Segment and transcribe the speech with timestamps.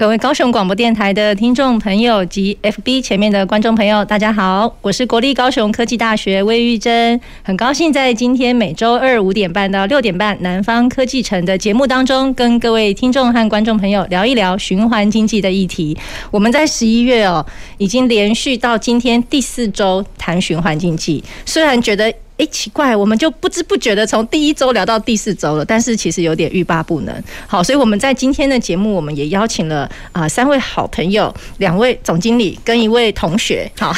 [0.00, 15.94] 各位高雄广播电台的听众朋友及 FB 前面的观众朋友，大家好，我是国立高雄科技大学魏玉珍，很高兴在今天每周二五点半到六点半《南方科技城》的节目当中，跟各位听众和观众朋友聊一聊循环经济的议题。
[16.30, 17.44] 我们在十一月哦，
[17.76, 22.10] 已经连续到今天第四周谈循环经济，虽然觉得。
[22.40, 27.14] 哎，奇怪，我们就不知不觉的从第一周聊到第四周了，但是其实有点欲罢不能。
[27.46, 33.92] 好，所以我们在今天的节目，我们也邀请了啊三位好朋友，两位总经理跟一位同学，好，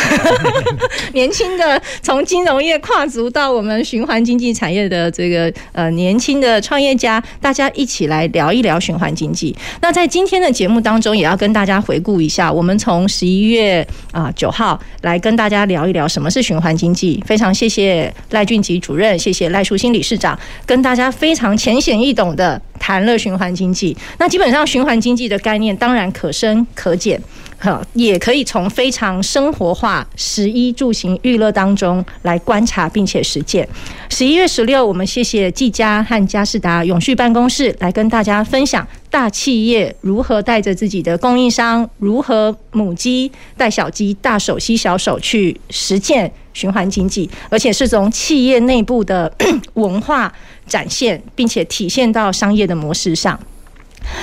[1.15, 9.55] 年轻的从金融业跨足到我们循环经济产业的这个呃年轻的创业家，大家一起来聊一聊循环经济。
[9.81, 17.23] 那在今天的节目当中，也要跟大家回顾一下，我们从十一月啊九号来跟大家聊一聊什么是循环经济。
[17.25, 18.13] 非常谢谢。
[18.33, 23.97] 赖俊吉主任，谢谢赖淑欣理事长，跟大家非常浅显易懂的谈了循环经济。
[24.19, 27.21] 那基本上循环经济的概念，当然可深可浅，
[27.63, 33.67] 哈，也可以从非常生活化、食衣住行娱乐当中来观察并且实践。
[34.11, 46.33] 十一月十六，我们谢谢技嘉和佳士达永续办公室来跟大家分享大企业如何带着自己的供应商，如何母鸡带小鸡，大手牵小手去实践。
[46.55, 49.35] 循环经济，而且是从企业内部的
[49.73, 50.31] 文化
[50.67, 53.41] 展现，并且体现到商业的模式上。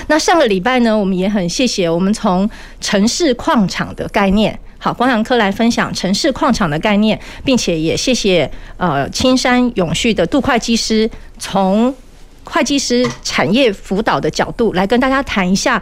[0.07, 2.49] 那上个礼拜呢，我们也很谢谢我们从
[2.81, 11.93] 城市矿场的概念，好，光阳科来分享城市矿场的概念，并且也谢谢呃青山永续的杜会计师，从
[12.43, 15.81] 会计师产业辅导的角度来跟大家谈一下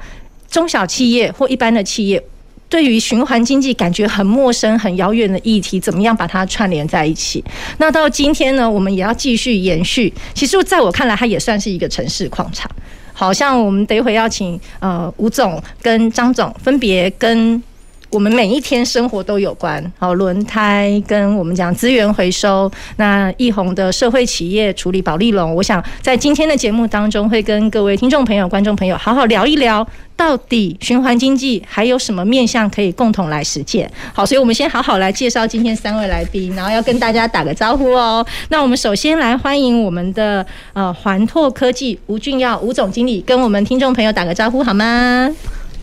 [0.50, 2.22] 中小企业或一般的企业。
[2.69, 7.41] 对于循环经济感觉很陌生、很遥远的议题，怎么样把它串联在一起？
[7.78, 10.13] 那到今天呢，我们也要继续延续。
[10.34, 12.69] 其实，在我看来，它也算是一个城市矿场。
[13.17, 17.61] 好像我们等一会要请呃吴总跟张总分别跟
[18.09, 19.84] 我们每一天生活都有关。
[19.97, 29.88] 好，轮胎跟我们讲资源回收，那奕弘的社会企业处理保丽龙，我想在今天的节目当中，会跟各位听众朋友、观众朋友好好聊一聊。
[30.16, 33.88] 到底循环经济还有什么面向可以共同来实践？
[34.12, 38.25] 好，所以我们先好好来介绍今天三位来宾，然后要跟大家打个招呼哦。
[38.50, 40.44] 那我们首先来欢迎我们的
[40.74, 45.29] 呃环拓科技吴俊耀吴总经理，跟我们听众朋友打个招呼好吗？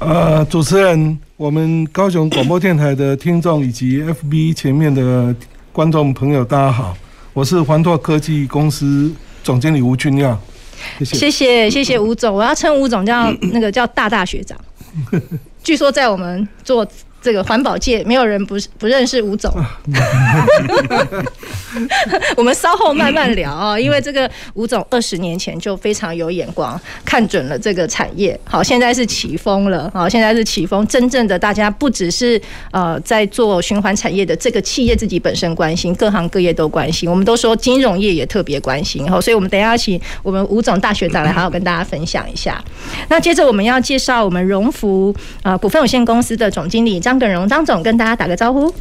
[0.01, 5.35] 呃，主持人，我们高雄广播电台的听众以及 FB 前面的
[5.73, 6.97] 观众朋友，大家好，
[7.33, 9.13] 我是环拓科技公司
[9.43, 10.41] 总经理吴俊耀。
[11.01, 14.57] 谢谢谢谢吴总，我要称吴总叫那个叫大大学长。
[15.65, 16.87] 据说在我们做
[17.25, 19.51] 这个环保界，没有人不不认识吴总。
[22.37, 28.39] 我们稍后慢慢聊啊，因为这个吴总二十年前就非常有眼光，看准了这个产业。
[28.45, 29.91] 好，现在是起风了。
[29.95, 32.41] 好，现在是起风，真正的大家不只是
[32.71, 37.09] 呃在做循环产业的这个企业自己本身关心，各行各业都关心。
[37.11, 39.11] 我们都说金融业也特别关心。
[39.11, 42.63] 好，所以我们等下请我们吴总大学长来好好跟大家分享一下。
[43.09, 48.73] 那接着我们要介绍我们荣福呃股份有限公司的总经理张耿荣张总，跟大家打个招呼。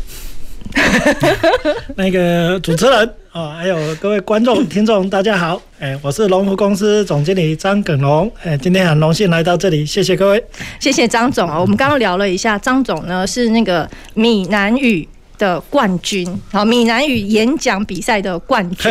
[1.96, 5.62] 那个主持人啊，还有各位观众、听众，大家好。
[5.80, 8.32] 哎，我是龙湖公司总经理张耿荣。
[8.44, 10.44] 哎，今天很荣幸来到这里，谢谢各位，
[10.80, 11.60] 谢谢张总啊。
[11.60, 15.08] 我们刚刚聊了一下，张总呢是那个闽南语
[15.44, 18.90] 的冠军，好，闽南语演讲比赛的冠军，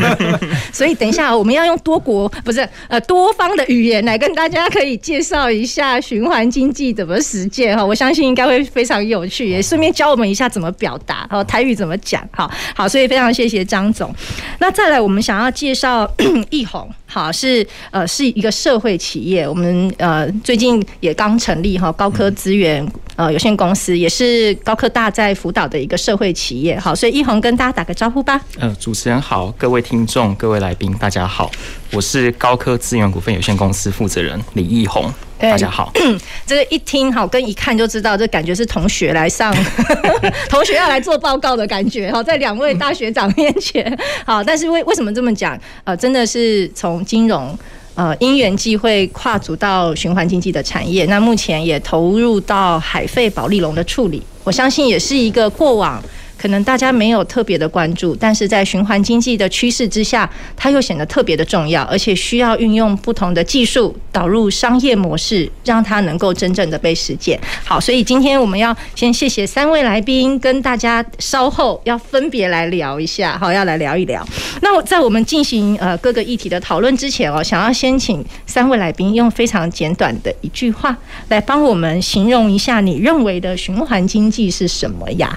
[0.70, 14.14] 所以等一下我们要用多国不是呃多方的语言来跟大家可以介绍一下循环经济怎么实践哈，我相信应该会非常有趣，也顺便教我们一下怎么表达，好，台语怎么讲，好好，所以非常谢谢张总。
[14.58, 16.10] 那再来，我们想要介绍
[16.50, 16.86] 易宏。
[17.10, 22.86] 好，是呃是一个社会企业，我们呃最近也刚成立哈高科资源
[23.16, 26.78] 呃有限公司，也是高科大在辅导的一个社会企业。
[26.78, 28.40] 好，所以一红跟大家打个招呼吧。
[28.58, 31.50] 呃，主持人好，各位听众、各位来宾，大家好，
[31.92, 35.12] 我是高科资源股份有限公司负责人李奕弘。
[35.38, 35.92] 大家好，
[36.44, 39.54] 这个一听好跟一看就知道，这感觉是同学来上，
[40.50, 43.96] 同学要来做报告的感觉哈，在两位大学长面前，
[44.26, 45.56] 好，但是为为什么这么讲？
[45.84, 47.56] 呃，真的是从金融。
[47.98, 56.00] 呃因缘际会跨足到循环经济的产业，那目前也投入到海废保利龙的处理，我相信也是一个过往。
[56.38, 67.38] 可能大家没有特别的关注，但是在循环经济的趋势之下，它又显得特别的重要，而且需要运用不同的技术导入商业模式，让它能够真正的被实践。
[67.64, 74.24] 好，所以今天我们要先谢谢三位来宾，跟大家稍后要分别来聊一下，好，要来聊一聊。
[74.62, 80.96] 那在我们进行呃各个议题的讨论之前哦，想要先请三位来宾用非常简短的一句话
[81.28, 85.36] 来帮我们形容一下你认为的循环经济是什么呀？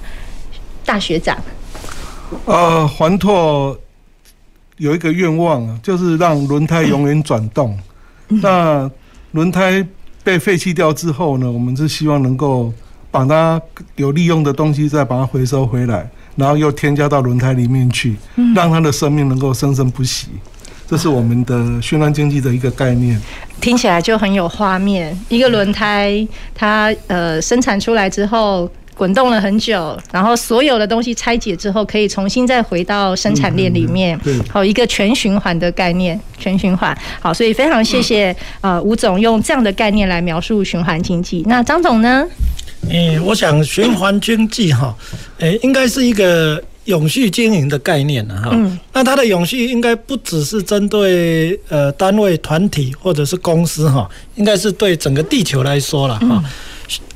[0.92, 1.38] 大学长，
[2.44, 3.80] 呃，环拓
[4.76, 7.80] 有一个愿望啊，就是让轮胎永远转动。
[8.28, 8.92] 那
[9.32, 9.88] 轮胎
[10.22, 12.74] 被废弃掉之后呢，我们是希望能够
[13.10, 13.62] 把它
[13.96, 18.18] 有利用的东西再把它回收回来，然后又添加到轮胎里面去，
[18.54, 20.28] 让它的生命能够生生不息。
[20.90, 23.18] 这是我们的循环经济的一个概念。
[23.62, 25.18] 听起来就很有画面。
[25.30, 28.70] 一个轮胎，它呃生产出来之后。
[29.02, 34.16] 滚动了很久，然后所有的东西拆解之后，可以重新再回到生产链里面。
[34.20, 36.96] 对，好，一个全循环的概念，全循环。
[37.20, 41.44] 好，所以非常谢谢呃吴总用这样的概念来描述循环经济。
[41.48, 42.24] 那张总呢？
[42.92, 44.96] 嗯，我想循环经济哈，
[45.40, 48.52] 诶，应该是一个永续经营的概念哈。
[48.52, 48.78] 嗯。
[48.94, 56.44] 那它的永续应该不只是针对呃单位、团体或者是公司哈，应该是对整个地球来说了哈。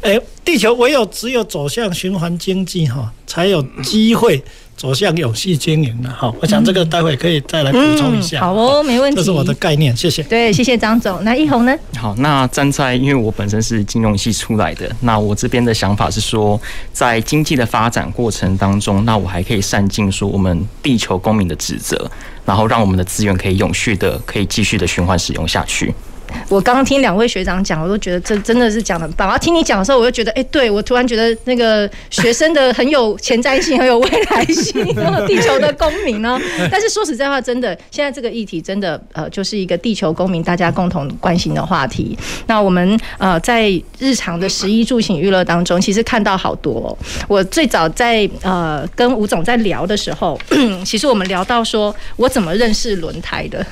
[0.02, 4.42] 诶，地球唯有只有走向循环经济哈，才有机会
[4.78, 6.32] 走向永续经营的哈。
[6.40, 8.40] 我想这个待会可以再来补充一下。
[8.40, 9.18] 好哦，没问题。
[9.18, 10.22] 这是我的概念，谢谢。
[10.24, 11.24] 对，谢谢张总。
[11.24, 11.76] 那一红呢？
[11.98, 16.60] 好，那站在因为我本身是金融系出来的，那我这边的想法是说，
[16.94, 22.10] 在经济的发展过程当中，那我还可以善尽说我们地球公民的职责，
[22.46, 25.94] 然后让我们的资源可以永续的，可以继续的循环使用下去。
[26.50, 29.28] 我刚刚听两位学长讲，我都觉得这真的是讲的很棒。
[29.28, 34.86] 然后听你讲的时候，我就觉得，哎，对，我突然觉得那个学生的很有前瞻性，很有未来性，
[35.28, 36.40] 地球的公民呢。
[36.72, 42.18] 但是说实在话，真的，现在这个议题真的呃，就是一个地球公民大家共同关心的话题。
[42.48, 46.98] 那我们呃，在日常的食衣住行娱乐当中，其实看到好多哦。
[47.28, 50.40] 我最早在呃跟吴总在聊的时候，
[50.86, 53.66] 其实我们聊到说，我怎么认识轮胎的，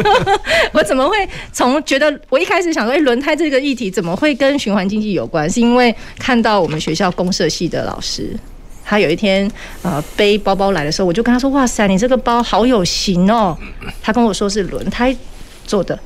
[0.72, 1.16] 我怎么会
[1.52, 5.50] 从觉得我一开始想说，哎，轮胎这个议题怎么会跟循环经济有关？
[5.50, 8.30] 是因为看到我们学校公社系的老师，
[8.84, 9.50] 他有一天
[9.82, 13.58] 呃背包包来的时候，我就跟他说：“哇塞，你这个包好有型哦！”
[14.00, 15.16] 他跟我说是轮胎
[15.66, 15.98] 做的。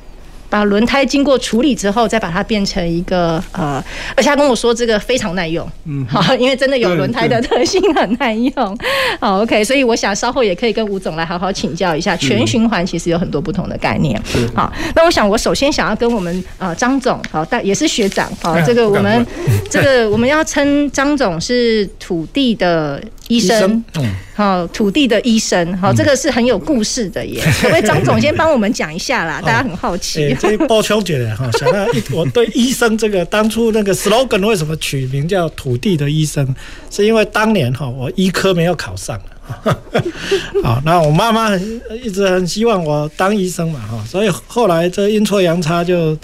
[0.55, 3.83] 把轮胎经过处理之后，再把它变成一个呃，
[4.15, 8.77] 而且他跟我说这个非常耐用，嗯，好，因为真的有轮胎的特性很耐用，
[9.19, 14.17] 好，OK，所以我想稍后也可以跟吴总来好好请教一下，全循环其实有很多不同的概念，
[14.53, 19.27] 好，那我想我首先想要跟我们呃张总，好，但也是学长，好，这个我们
[19.69, 24.15] 这个我们要称张总是土地的医生，嗯。
[24.35, 27.41] 好，土地的医生，好，这个是很有故事的耶。
[27.61, 29.41] 可不可以张总先帮我们讲一下啦？
[29.41, 30.25] 大家很好奇。
[30.25, 36.53] 欸、这 包秋姐哈，想到我对医生这个当初那个 slogan 为什么取名叫土地的医生，
[36.91, 39.17] 是因为当年哈我医科没有考上。
[40.61, 41.55] 好，那我妈妈
[42.03, 46.17] 一直很希望我当医生嘛哈，所以后来这阴错阳差就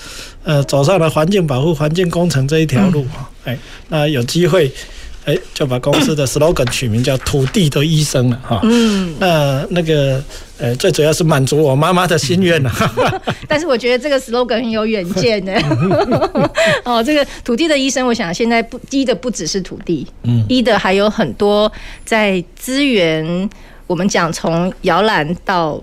[0.43, 3.29] 呃走上了环境保护、环境工程这一条路哈。
[3.45, 4.69] 哎、嗯，那有机会。
[5.25, 8.59] 哎，就把公司的 slogan 取名叫“土地的医生”了哈。
[8.63, 10.23] 嗯，那那个
[10.57, 12.71] 呃，最主要是满足我妈妈的心愿了。
[13.47, 15.53] 但是我觉得这个 slogan 很有远见呢。
[16.83, 21.71] 哦，这个土地的医生，我想现在不医的不只是土地，嗯，医的还有很多
[22.03, 23.49] 在资源。
[23.85, 25.81] 我们讲从摇篮到。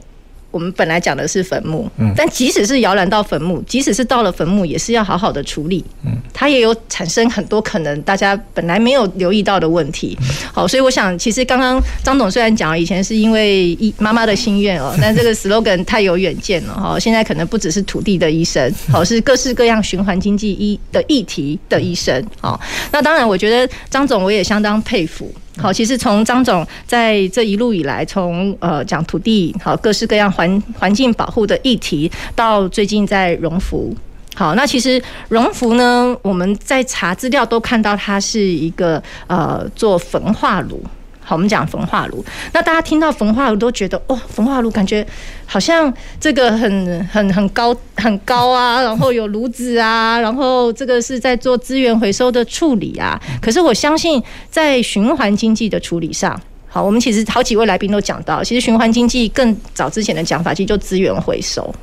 [0.58, 5.84] 我们本来讲的是坟墓，但即使是摇篮到坟墓，即使是到了坟墓，也是要好好的处理。
[6.04, 10.16] 嗯它也有产生很多可能大家本来没有留意到的问题。
[10.52, 16.98] 好，所以我想，其实刚刚张总虽然讲以前是因为妈妈的心愿哦， 但这个 slogan 太有远见了哈。
[16.98, 22.24] 现在可能不只是土地的医生，好，是各式各样循环经济医的议题的医生。
[22.40, 22.60] 好，
[22.92, 25.32] 那当然，我觉得张总我也相当佩服。
[25.60, 33.92] 好，其实从张总在这一路以来，从呃讲土地，好，各式各样环环境保护的议题，到最近在荣福，
[34.34, 40.80] 好，那其实荣福呢，我们在查资料都看到它是一个呃做焚化炉。
[41.28, 42.24] 好，我们讲焚化炉。
[42.54, 45.06] 那大家听到焚化炉都觉得，哦，焚化炉感觉
[45.44, 53.20] 好像这个很很很高很高啊，然后有炉子啊，然后这个是在做资源回收的处理啊。
[53.42, 61.74] 可是我相信，在循环经济的处理上，好，我们其实好几位来宾都讲到，其实循环经济更早之前的讲法，其实就资源回收。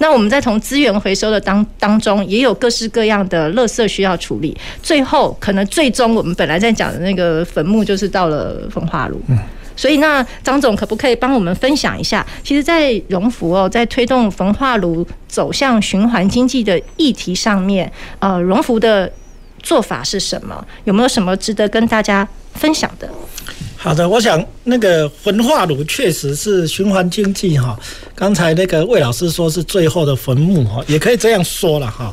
[0.00, 4.56] 那我们在从资源回收的当当中，也有各式各样的垃圾需要处理。
[4.82, 9.20] 最后，可能最终我们本来在讲的那个坟墓，就是到了焚化炉。
[9.28, 9.38] 嗯。
[9.76, 12.26] 所以，那张总可不可以帮我们分享一下？
[12.42, 19.10] 其实，在荣福哦，在推动焚化炉走向循环经济的议题上面，呃，荣福的
[19.62, 20.62] 做法是什么？
[20.84, 23.08] 有没有什么值得跟大家分享的？
[23.82, 27.74] 好的，我想那个焚化炉确实是循环经济哈。
[28.14, 32.12] 刚才那个魏老师说是最后的坟墓哈，也可以这样说了哈。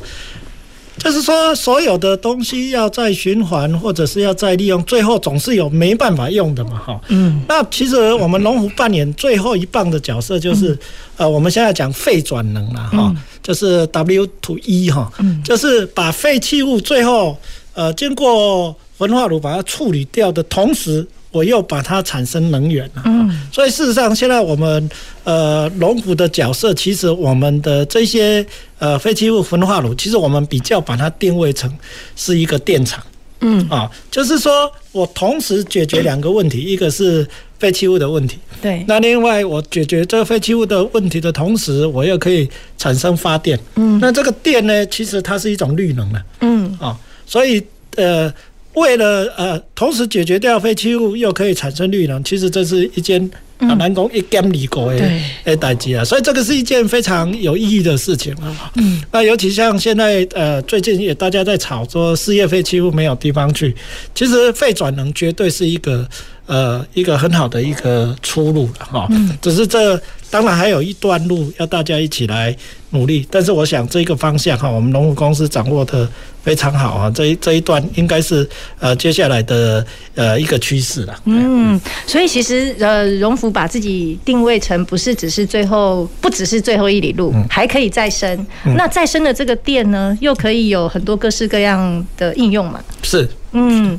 [0.96, 7.00] 就是说，所有的东西要再循环，或者是要再利用，最后总是有没办法用的嘛，哈。
[7.08, 7.42] 嗯。
[7.46, 10.78] 那其实我们龙湖扮演最后一棒的角色，就是、嗯、
[11.18, 17.36] 呃，我们现在讲废转能了，哈、嗯，就是 W to E 哈，嗯，就是把废弃物最后
[17.74, 21.06] 呃经过焚化炉把它处理掉的同时。
[21.38, 24.90] 我又把它产生能源了，嗯，所以事实上，现在我们
[25.22, 28.44] 呃龙虎的角色，其实我们的这些
[28.80, 31.72] 呃废弃物焚化炉，其实我们比较把它定位成
[32.16, 33.00] 是一个电厂，
[33.40, 33.64] 嗯。
[33.70, 37.24] 啊，就是说我同时解决两个问题， 一个是
[37.60, 46.76] 废弃物的问题，对，那另外我解决这个废弃物的问题的同时，我又可以产生发电，嗯，那这个电呢，其实它是一种绿能了，嗯。
[46.80, 47.62] 啊，所以
[47.94, 48.32] 呃。
[48.74, 55.10] 为了呃，同时解决掉废弃物，又可以产生绿能，其实这是一件很难讲一兼二顾的
[55.44, 58.70] 诶代际啊，所以这个是一件非常有意义的事情啊。
[58.76, 63.74] 嗯，那尤其像现在呃，最近也大家在吵说事业废弃物没有地方去，
[64.14, 66.08] 其实废转能绝对是一个
[66.46, 69.06] 呃一个很好的一个出路了哈。
[69.10, 70.00] 嗯，只是这。
[70.30, 72.54] 当然还有一段路要大家一起来
[72.90, 76.08] 努力，但是我想这个方向哈，我们龙湖公司掌握的
[76.42, 77.10] 非常好啊。
[77.10, 81.18] 这一这一段应该是呃接下来的呃一个趋势了。
[81.24, 88.46] 嗯，所以其实呃荣福把自己定位成不是只是最后，不只是最后一里路，还可以再生。
[88.76, 92.80] 那再生的这个电呢，又可以有很多各式各样的应用嘛？
[93.02, 93.98] 是，嗯。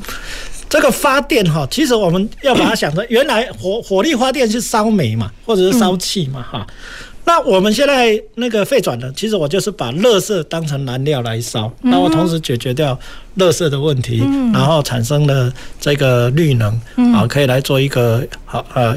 [0.70, 6.66] 这个发电哈，其实我们要把它想成，原来火火力发电是烧煤嘛，或者是烧气嘛哈。
[7.26, 12.98] 那我们现在那个废转呢，其实我就是把垃圾当成燃料来烧，那我同时解决掉
[13.38, 14.18] 垃圾的问题，
[14.52, 16.74] 然后产生了这个绿能
[17.14, 18.96] 啊，可以来做一个好呃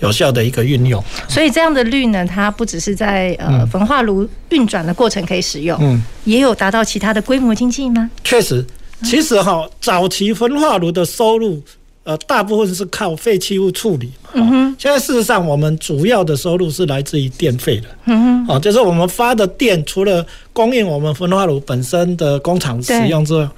[0.00, 1.02] 有效的一个运用。
[1.26, 8.10] 所以这样的绿能，它不只是在呃焚化炉运转的过程可以使用，嗯，也有达到其他的规模经济吗？
[8.24, 8.64] 确实。
[9.04, 11.62] 其实哈，早期焚化炉的收入，
[12.04, 14.30] 呃，大部分是靠废弃物处理嘛。
[14.34, 14.76] 嗯哼。
[14.78, 17.88] 现在事实上，我们主要的收入是来自于电费的。
[18.06, 18.60] 嗯哼。
[18.60, 23.48] 就是我们发的电，除了供应我们焚化炉本身的工厂使用之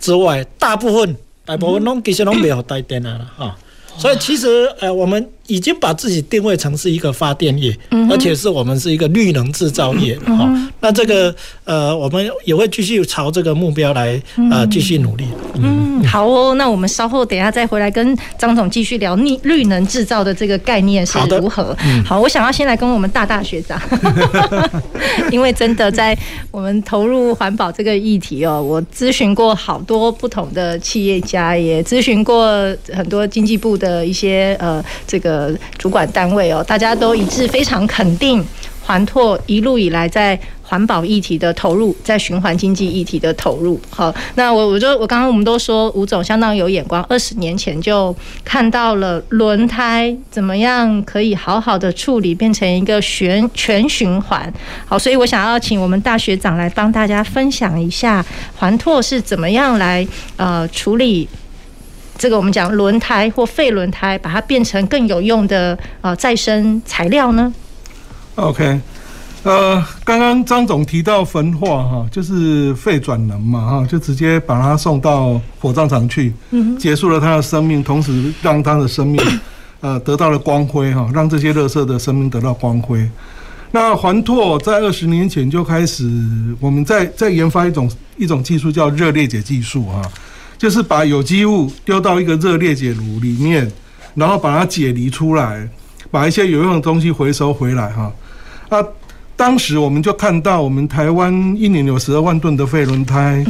[0.00, 3.56] 之外，大部分大部分拢其实拢没有带电了哈。
[3.96, 7.74] 所以其实呃，我们已经把自己定位成是一个发电业，
[8.10, 10.50] 而且是我们是一个绿能制造业哈。
[10.80, 11.34] 那这个
[11.64, 14.20] 呃，我们也会继续朝这个目标来
[14.50, 15.24] 呃继续努力。
[15.54, 21.76] 嗯，好哦，那我们稍后等一下再回来跟张总继续聊绿绿能制造的这个概念是如何。
[22.04, 23.80] 好，我想要先来跟我们大大学长，
[25.30, 26.18] 因为真的在
[26.50, 32.44] 我们投入环保这个议题哦，我咨询过好多不同的企业家，也咨询过
[32.92, 33.84] 很多经济部的。
[33.84, 38.44] 的一些呃，这个呃主管单位哦，大家都一致非常肯定
[38.86, 43.78] 环拓一路以来在环保议题的投入，在循环经济议题的投入。
[43.90, 48.14] 好，那我我就我刚刚我们都说吴总相当有眼光，二十年前就
[48.44, 54.52] 看到了轮胎怎么样可以好好的处理，变成一个全全循环。
[54.86, 58.24] 好，所以我想要请我们大学长来帮大家分享一下
[58.56, 61.28] 环拓是怎么样来呃处理。
[62.24, 67.52] 这个我们讲轮胎或废轮胎，把它变成更有用的呃再生材料呢
[68.36, 68.80] ？OK，
[69.42, 76.32] 呃，刚刚张总提到焚化哈，就是废转能嘛哈，就直接把它送到火葬场去，
[76.78, 79.20] 结束了它的生命，同时让它的生命
[79.80, 83.06] 呃得到了光辉哈，让这些垃圾的生命得到光辉。
[83.70, 86.10] 那环拓在二十年前就开始，
[86.58, 90.00] 我们在在研发一种一种技术叫热裂解技术哈。
[90.64, 93.70] 就是把有机物丢到一个热裂解炉里面，
[94.14, 95.68] 然后把它解离出来，
[96.10, 98.10] 把一些有用的东西回收回来哈。
[98.70, 98.82] 啊，
[99.36, 103.44] 当时我们就看到，我们台湾一年有十二万吨的废轮胎，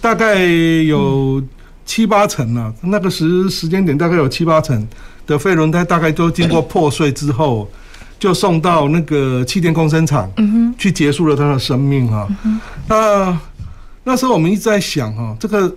[0.00, 1.40] 大概有
[1.84, 4.84] 七八成啊，那个时时间点大概有七八成
[5.24, 7.70] 的废轮胎，大概都经过破碎之后，
[8.18, 10.28] 就送到那个气垫共生厂，
[10.76, 12.26] 去结束了他的生命哈。
[12.88, 13.38] 那
[14.02, 15.72] 那时候我们一直在想哈，这个。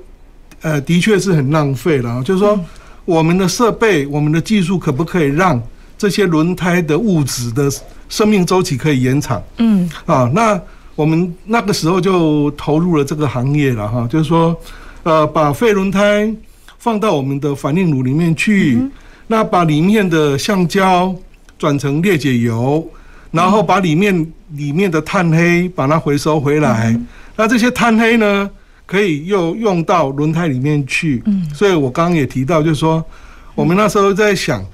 [0.62, 2.24] 呃，的确是很浪费了。
[2.24, 2.60] 就是说，
[3.06, 5.62] 我们的设备、我们的技术，可不可以让
[5.98, 7.70] 这些轮胎的物质的
[8.08, 9.42] 生命周期可以延长。
[9.58, 10.60] 嗯，啊，那
[10.96, 14.56] 我们那个时候就投入了这个行业了哈，就是说，
[15.04, 16.30] 呃，把废轮胎
[16.78, 18.92] 放到我们的反应炉里面去，嗯、
[19.28, 21.16] 那把里面的橡胶
[21.58, 22.86] 转成裂解油，
[23.32, 28.50] 然后把里面里面的碳黑把它回收回来，嗯、那这些碳黑呢，
[28.89, 31.22] 可以又用到轮胎里面去。
[31.27, 33.05] 嗯，所以我刚刚也提到，就是说，
[33.53, 34.65] 我们那时候在想，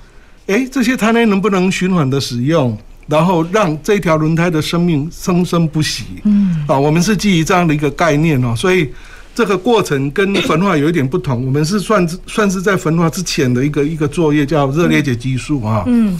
[0.48, 2.77] 哎，这些碳黑能不能循环的使用？
[3.07, 6.05] 然后让这条轮胎的生命生生不息。
[6.24, 8.89] 嗯，啊，我们是基于这样的一个概念哦，所以
[9.36, 11.45] 这个过程跟焚化有一点不同。
[11.45, 15.84] 我们是算算是在焚化之前的一个一个作业，叫热裂解技术啊。
[15.88, 16.17] 嗯，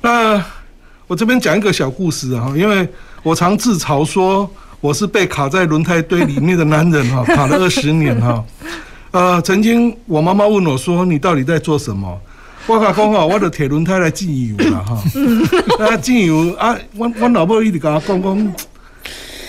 [0.00, 0.42] 那
[1.08, 2.88] 我这边讲一个小故事啊，因为
[3.24, 4.48] 我常自嘲说
[4.84, 8.44] 我是被卡在轮胎堆里面的男人哈， 卡了二十年哈。
[9.12, 12.20] 呃，曾经我妈妈问我说：“你到底在做什么？”
[12.68, 14.96] 我甲讲吼，我着铁轮胎来进油啦吼。
[15.82, 18.54] 啊，进油啊，阮阮老婆一直甲我讲讲，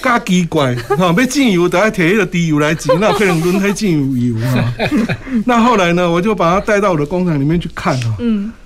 [0.01, 3.99] 加奇怪哈，要进油得要摕迄个滴油来挤，那可能轮胎进
[4.29, 4.73] 油哈。
[5.45, 8.15] 那后来呢，我就把他带到我的工厂里面去看哈，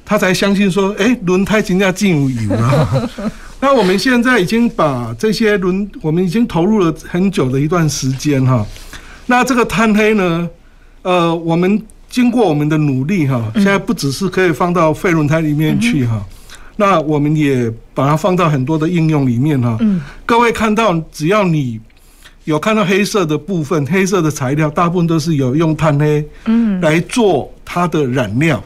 [0.05, 3.09] 他才相信说，哎，轮胎真正进油了。
[3.59, 8.65] 那我们现在已经把这些轮，我们已经投入了很久的一段时间哈。
[9.25, 10.49] 那这个碳黑呢，
[11.01, 11.81] 呃，我们。
[12.11, 16.25] 经过我们的努力哈，现在不只是可以放到废轮胎里面去哈，
[16.77, 19.77] 那我们也把它放到很多的应用里面哈。
[20.25, 21.79] 各位看到，只要你
[22.45, 28.59] 有看到黑色的部分，黑色的材料，大部分都是有用碳黑嗯来做它的染料。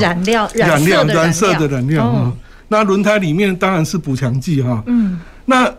[0.00, 2.32] 染料，染料，染色的染料啊。
[2.72, 4.82] 那轮胎里面当然是补强剂哈。
[4.86, 5.72] 嗯，那。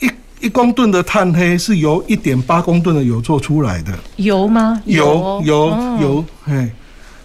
[0.00, 0.08] 一
[0.46, 3.92] 一公吨的碳黑是由一点八公吨的油做出来的。
[4.14, 4.80] 油吗？
[4.84, 5.68] 油油
[6.00, 6.70] 油，嘿。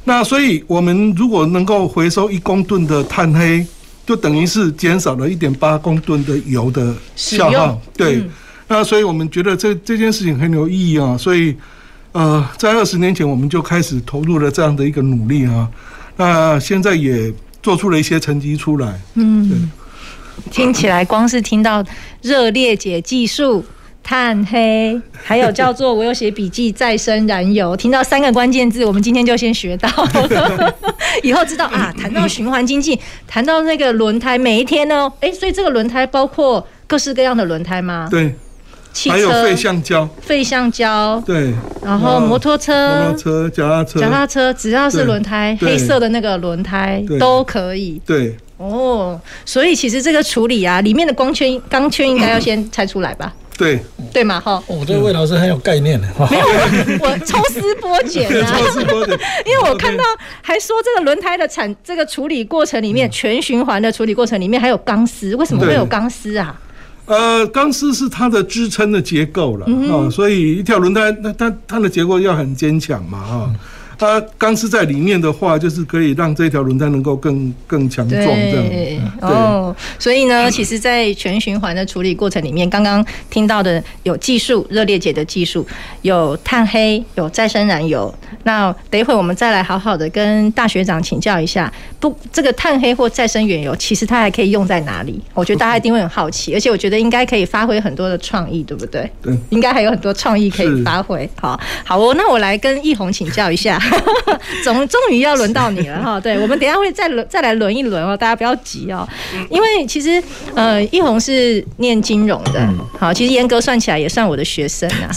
[0.04, 3.64] 那所以我们如果能够回收一公吨的碳黑，
[4.04, 7.80] 就等于是减少了一点八公吨的油的消耗。
[7.96, 8.28] 对。
[8.68, 11.16] 那所以我们觉得这这件事情很有意义啊。
[11.16, 11.56] 所以，
[12.14, 15.70] 呃，在二十年前我们就开始投入了这样的一个努力啊。
[16.18, 17.32] 那现在也
[17.64, 19.00] 做出了一些成绩出来。
[19.16, 19.72] 嗯。
[20.52, 21.84] 听起来光是听到
[22.24, 23.64] 热裂解技术、
[24.02, 30.76] 碳黑，还有叫做我有写笔记再生燃油，听到三个关键字，我们今天就先学到了，
[31.22, 31.94] 以后知道啊。
[31.96, 38.08] 谈到循环经济，谈到那个轮胎，每一天呢，哎，所以这个轮胎包括各式各样的轮胎吗？
[38.10, 38.36] 对，
[38.94, 41.52] 汽车、还有废橡胶、废橡胶，对，
[41.84, 48.02] 然后摩托车、摩托车、脚踏车、脚踏车，只要是轮胎，黑色的那个轮胎都可以。
[48.06, 48.36] 对。
[48.58, 53.34] 哦，所以其实这个处理啊，里面的光圈、钢圈应该要先拆出来吧？
[53.58, 53.78] 对，
[54.14, 54.64] 对嘛，哈。
[54.68, 56.08] 我对魏老师很有概念的。
[56.32, 56.46] 没有，
[57.02, 58.48] 我抽丝剥茧啊。
[58.56, 59.20] 抽丝剥茧。
[59.46, 60.04] 因为我看到
[60.42, 66.58] 还说这个轮胎的产这个处理过程里面，全循环的处理过程里面还有钢丝，为什么会有钢丝啊？
[67.06, 73.54] 呃，钢丝是它的支撑的结构了啊，所以一条轮胎那它它的结构要很坚强嘛，哈。
[74.04, 78.22] 它钢丝在里面的话，就是可以让这条轮胎能够更更强壮。
[78.22, 85.66] 这样对哦，所以呢，其实，在全循环的处理过程里面，刚刚听到的有技术热裂解的技术，
[86.02, 88.14] 有碳黑，有再生燃油。
[88.44, 95.22] 那等一会我们再来好好的跟大学长请教一下，不，这个碳黑或再生原油，其实它还可以用在哪里？
[95.34, 99.10] 我觉得大家一定会很好奇，而且我觉得应该可以发挥很多的创意，对不对？
[99.22, 101.30] 对，应该还有很多创意可以发挥。
[101.40, 103.80] 好，好哦，那我来跟易红请教一下。
[104.64, 109.08] 总终于要轮到你了哈， 对，我们等一下会再轮再来轮一轮哦，大家不要急哦，
[109.50, 110.22] 因为其实
[110.56, 112.68] 呃，一红是念金融的，
[113.00, 115.10] 好，其实严格算起来也算我的学生啊，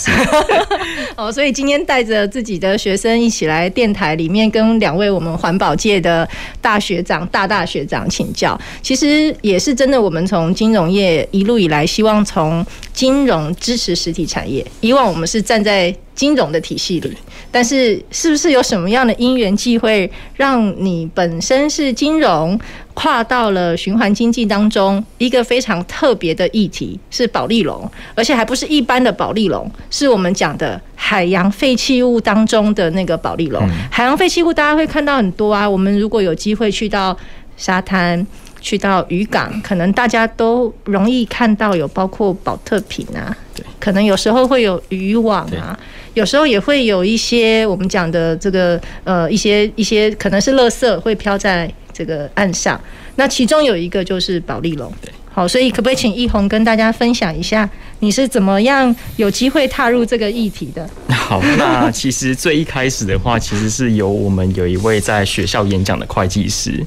[1.16, 6.28] 哦，所以今天带着自己的学生一起来电台里面跟两位我们环保界的
[6.60, 15.94] 大学长、大大学长请教，其实也是真的，我们从金融业一路以来，希望从金融支持实体产业，以往我们是站在。
[16.16, 17.14] 金融的体系里，
[17.50, 22.58] 但是是不是有什么样的因缘际会，让你本身是金融
[22.94, 25.04] 跨到了循环经济当中？
[25.18, 33.62] 一个非常特别的议题是保利龙，而且还不是一般的保利龙，是我们讲的海洋废弃物当中的那个保利龙。
[33.90, 37.16] 海洋废弃物大家会看到很多啊，我们如果有机会去到
[37.56, 38.26] 沙滩。
[38.66, 45.78] 去到渔港，可能大家都容易看到有包括保特瓶啊，对，可能有时候会有渔网啊，
[46.14, 52.80] 有时候也会有一些我们讲的这个呃一些一些可能是垃圾会飘在这个岸上，
[53.14, 57.68] 那其中有一个就是保利龙，对，好，所以可不可以请奕弘跟大家分享一下
[57.98, 60.88] 你是怎么样有机会踏入这个议题的？
[61.10, 66.82] 好，那其实最一开始的话，其实是由我们有一位在学校演讲的会计师，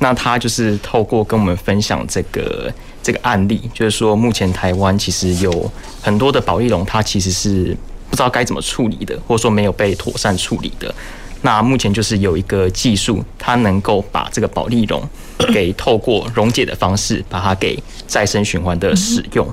[0.00, 2.70] 那他就是透过跟我们分享这个
[3.02, 7.74] 这个案例，就是说目前台湾其实有很多的保丽龙，它其实是
[8.10, 10.94] 不知道该怎么处理的，或者说没有被妥善处理的。
[11.40, 15.06] 那目前就是有一个技术，它能够把这个保丽龙
[15.52, 19.46] 给透过溶解的方式，把它给再生循环的使用。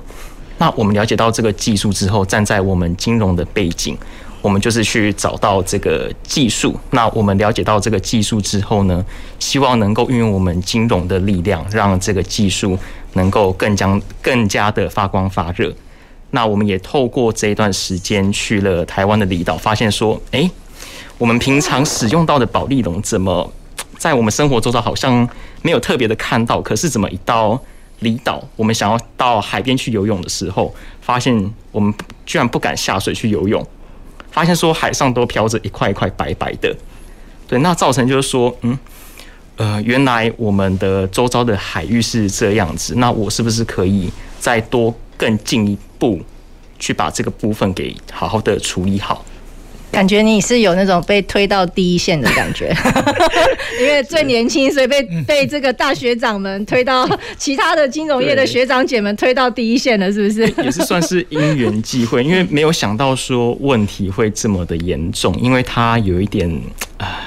[0.58, 3.96] 那我们了解到这个技术之后，站在我们金融的背景，
[4.40, 6.78] 我们就是去找到这个技术。
[6.90, 9.04] 那我们了解到这个技术之后呢，
[9.38, 12.78] 希望能够运用我们金融的力量，让这个技术
[13.14, 15.72] 能够更加更加的发光发热。
[16.30, 20.50] 那我们也透过这一段时间去了台湾的离岛，发现说，哎。
[21.18, 23.52] 我们平常使用到的保丽龙，怎么
[23.96, 25.28] 在我们生活周遭好像
[25.60, 26.60] 没有特别的看到？
[26.60, 27.60] 可是怎么一到
[28.02, 31.92] 离岛，我们想要到海边去游泳的时候，发现我们
[32.26, 33.66] 居然不敢下水去游泳，
[34.30, 36.76] 发现说海上都飘着一块一块白白的。
[37.48, 38.78] 对，那造成就是说，嗯，
[39.56, 46.20] 呃，原来我们的周遭的海域是这样子，那我是不是可以再多更进一步
[46.78, 49.24] 去把这个部分给好好的处理好？
[49.92, 52.74] 感觉你是有那种被推到第一线的感觉，
[53.78, 60.40] 因为最年轻，所以被被这个大学长们推到其他的金融业的学长姐们推到第一线了，是不是？
[60.64, 66.50] 也是算是因缘际会，因为没有想到说问题会这么的严重，因为它有一点
[66.96, 67.20] 啊，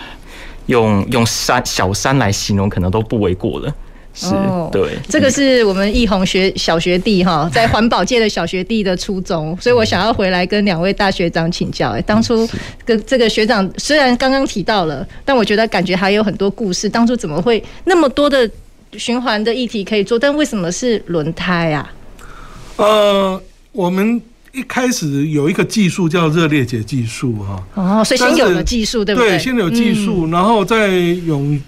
[0.65, 3.71] 用用山小山来形容可能都不为过了。
[4.15, 4.27] 是，
[4.71, 11.89] 对，这个是我们易红学小学弟哈， 在环保界的小学弟的初衷，所以我想要回来跟两位大学长请教。
[11.89, 12.47] 哎，当初
[12.85, 16.87] 跟这个学长虽然刚刚提到了，但我觉得感觉还有很多故事。
[16.87, 18.49] 当初怎么会那么多的
[18.93, 21.93] 循环的议题可以做，但为什么是轮胎啊？
[22.77, 23.41] 呃，
[23.73, 24.21] 我们
[24.53, 27.61] 一开始有一个技术叫热裂解技术哈。
[27.73, 29.31] 哦，所以先有了技术，对不对？
[29.31, 31.59] 对，先有技术，然后再用。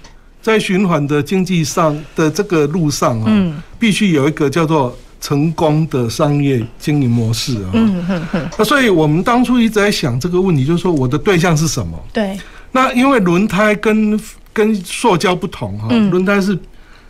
[0.48, 7.72] 在循环的经济上的这个路上啊，必须有一个叫做成功的商业经营模式啊。
[7.74, 8.50] 嗯哼哼。
[8.58, 12.02] 那所以我们当初一直在想这个问题，就是说我的对象是什么？
[12.14, 12.40] 对。
[12.72, 14.18] 那因为轮胎跟
[14.54, 16.58] 跟塑胶不同哈，轮胎是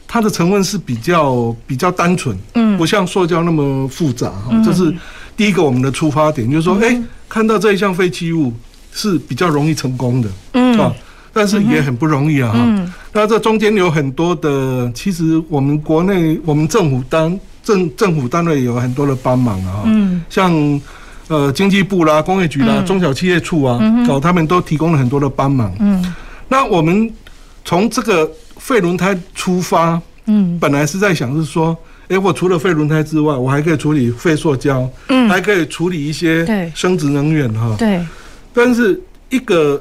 [0.08, 4.60] 它的成分是比较比较单纯，嗯，不像塑胶那么复杂哈。
[4.66, 4.92] 这是
[5.36, 8.52] 第一个我们的出发点，就是说，哎，看到这一项废弃物
[8.92, 10.92] 是比较容易成功的，嗯啊。
[11.38, 12.52] 但是也很不容易啊！
[12.52, 19.84] 哈，那这中间有很多的，其实我们国内我们政府单政政府单位有很多的帮忙啊！
[19.86, 20.82] 嗯，像
[21.28, 23.78] 呃经济部啦、工业局啦、中小企业处啊，
[24.10, 25.72] 哦，他们都提供了很多的帮忙。
[25.80, 26.04] 嗯，
[26.48, 27.08] 那我们
[27.64, 37.76] 从这个废轮胎出发，嗯，本来是在想是说，哎，我除了废轮胎之外，我还可以处理废塑胶，嗯，还可以处理一些生质能源哈。
[37.78, 38.04] 对，
[38.52, 39.80] 但是一个。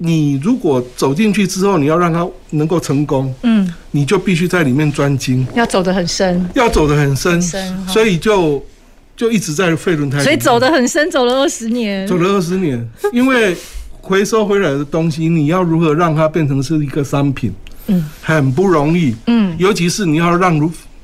[0.00, 7.42] 你如果走进去之后，你要让它能够成功，嗯，你就必须在里面专精，要走得很深，要走得很深，
[7.88, 8.64] 所以就
[9.16, 13.56] 就一直在废轮胎，所以走得很深，走了二十年，走了二十年，因为
[14.00, 17.52] 回收回来的东西，你要如何让它变成是一个商品，
[17.88, 20.56] 嗯，很不容易，嗯，尤其是你要让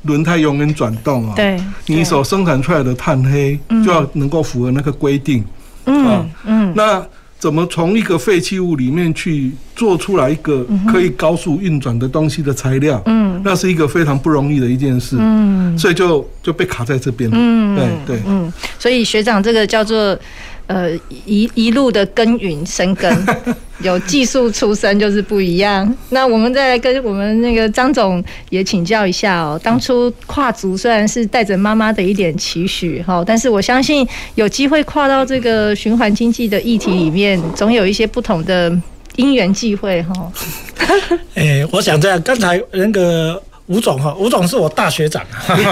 [0.03, 5.45] 轮胎永远转动啊，对，你所生产出来的碳黑就要能够符合那个规定，
[5.87, 7.05] 嗯嗯，那。
[7.45, 13.03] 怎么从一个废弃物里面去做出来一个可以高速运转的东西的材料？
[13.05, 15.19] 嗯，那是一个非常不容易的一件事。
[15.21, 17.37] 嗯，所以就就被卡在这边了。
[17.39, 18.23] 嗯，对对。
[18.27, 20.19] 嗯，所以学长这个叫做。
[20.67, 20.91] 呃，
[21.27, 23.27] 一一路的耕耘深耕，
[23.81, 25.95] 有技术出身就是不一样。
[26.09, 29.61] 那我们再来跟我们那个张总也请教一下哦。
[29.63, 38.75] 当初跨足虽然是带着妈妈的一点期许哈，但是我相信有机会跨到这个循环经济的议题里面，总有一些不同的
[39.17, 40.33] 因缘际会哈。
[41.35, 43.43] 哎，我想这样，刚才那个。
[43.67, 45.25] 吴总哈，吴总是我大学长，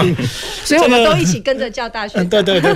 [0.65, 2.27] 所以我们都一起跟着叫大学长。
[2.29, 2.75] 对 对对，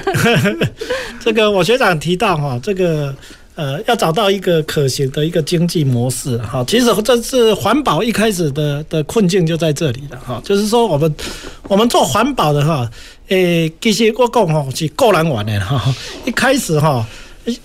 [1.20, 3.14] 这个我学长提到哈，这个
[3.56, 11.16] 呃要找到一个可行的一个经济模式哈，其实这是环保一开始的的困境就在这里了哈，就是说我们
[11.64, 12.88] 我们做环保的哈，
[13.30, 15.84] 诶，其实我讲哈是够难玩的哈，
[16.26, 17.06] 一开始哈。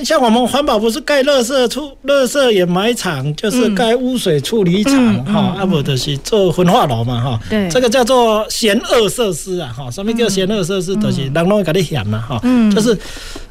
[0.05, 7.41] 像我们环保不是盖垃圾处、垃圾掩埋场，就是盖污水处理厂哈，啊不就是做焚化炉嘛哈。
[7.51, 9.91] 对，这个叫做嫌恶设施啊哈。
[9.91, 10.95] 什么叫嫌恶设施？
[10.97, 12.41] 就是人拢会给你嫌嘛哈。
[12.73, 12.97] 就是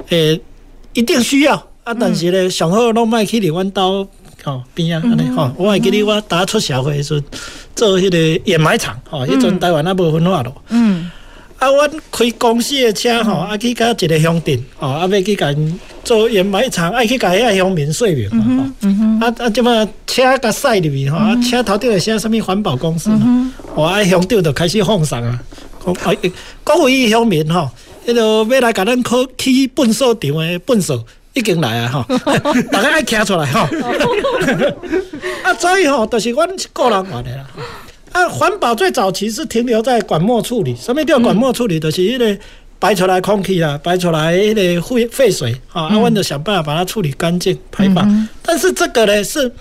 [0.09, 0.39] 诶，
[0.93, 4.07] 一定需要啊，但是呢，上好拢卖去你弯刀
[4.45, 5.53] 哦边啊，安尼哈。
[5.57, 7.21] 我还记得我打出社会时
[7.75, 10.51] 做迄个掩埋场哈，迄阵台湾那部分焚化炉。
[10.69, 11.11] 嗯。
[11.61, 18.73] 啊，阮开公司的车吼，啊去甲一个乡镇，哦，啊要去甲因做掩埋场，爱去甲遐乡民说明嘛，
[19.21, 23.11] 吼，啊啊，即么车甲驶入去吼，啊车头顶会写啥物环保公司，
[23.75, 25.39] 哦，啊乡长就开始放送啊，
[25.85, 26.17] 讲啊
[26.63, 27.69] 各位乡民吼，
[28.07, 30.99] 迄个要来甲咱考去粪扫场的粪扫
[31.33, 32.17] 已经来啊，吼，
[32.73, 33.59] 大家爱站出来吼，
[35.43, 37.45] 啊所以吼，就是阮个人话的啦。
[38.11, 41.79] 啊，环保最早期是停留在管末处理，什么叫管末处理？
[41.79, 42.37] 就是迄个
[42.79, 48.07] 排出来空气啦，排出来迄个废废水，啊，我们就想办法把它处理干净排放。
[48.09, 49.51] 嗯、但是这个呢，是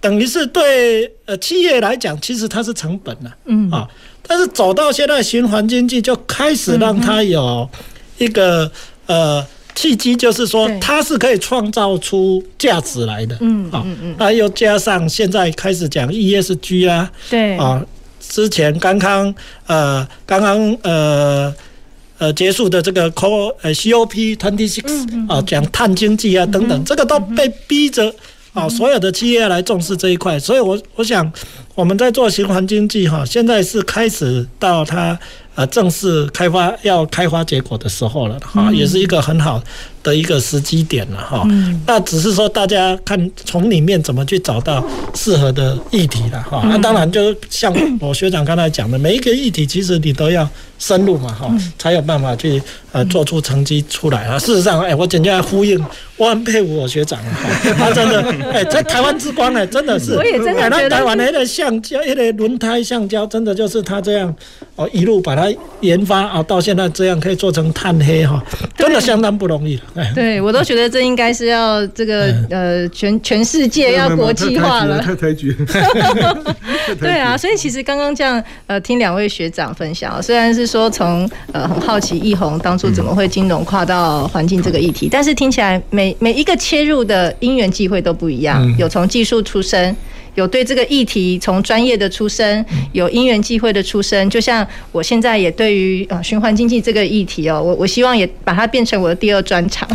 [0.00, 3.70] 等于是对呃企业来讲，其实它是成本呐，嗯。
[3.70, 3.88] 啊，
[4.26, 7.68] 但是走到现在循环经济，就开始让它有
[8.18, 8.70] 一个
[9.06, 13.84] 呃契机，就是说它是可以创造出价值来的，嗯啊，
[14.18, 17.56] 那又加上现在开始讲 ESG 啊，对。
[17.56, 17.84] 啊。
[18.26, 19.32] 之前刚刚
[19.66, 21.54] 呃刚刚呃
[22.16, 28.12] 呃结束的这个 Co 呃 COP twenty six 啊，讲碳经济啊等等，这个都被逼着
[28.54, 31.30] 啊所有的企业来重视这一块，所以我我想
[31.74, 35.16] 我们在做循环经济哈，现在是开始到它
[35.54, 39.62] 呃正式开发要开花结果的时候了哈，也是一个很好
[40.02, 41.46] 的一个时机点了哈，
[41.86, 46.62] 那只是说大家看从里面怎么去找到适合的议题了哈。
[46.68, 52.60] 那当然就像我学长刚才讲的，每一个议题其实你都要深入嘛哈，才有办法去
[52.92, 54.38] 呃做出成绩出来啊。
[54.38, 55.82] 事实上，哎，我简直要呼应，
[56.16, 57.32] 我很佩服我学长啊，
[57.78, 58.20] 他真的
[58.52, 64.34] 哎，在台湾之光呢，真的是，我也真的觉得台湾的那个橡胶，那个轮胎橡胶，真的就是他这样
[64.76, 65.43] 哦一路把它
[65.80, 68.42] 研发啊，到现在这样可以做成碳黑哈，
[68.76, 69.82] 真的相当不容易了。
[70.14, 75.00] 对，我都觉得这应该是要这个呃，全全世界要国际化了。
[75.00, 75.56] 太抬举。
[77.00, 89.96] 对啊，所以其实刚刚这样呃，听两位学长分享，虽然是说从呃很好奇奕弘当初怎么会金融跨到环境这个议题，但是听起来每每一个切入的因缘际会都不一样，有从技术出身。
[90.34, 99.88] 有对这个议题从专业的出身，有因缘际会的出身，就像我现在也对于呃循环经济这个议题哦，我我希望也把它变成我的第二专长。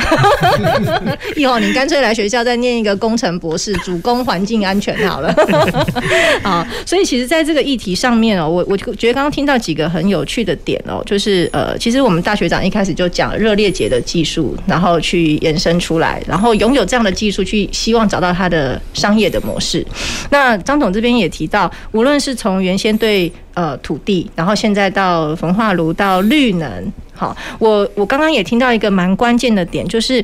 [1.36, 5.34] 以后，你干脆来学校再念一个工程博士，主攻环境安全好了。
[6.44, 19.86] 啊，所以其实在这个议题上面哦，我我觉得刚刚听到几个很有趣的点哦，就是呃，其实我们大学长一开始就讲热裂解的技术，然后去延伸出来，然后拥有这样的技术去希望找到它的商业的模式。
[20.30, 30.24] 那张总这边也提到，无论是从原先对呃土地，然后现在到焚化炉到绿能，好，我我刚刚也听到一个蛮关键的点，就是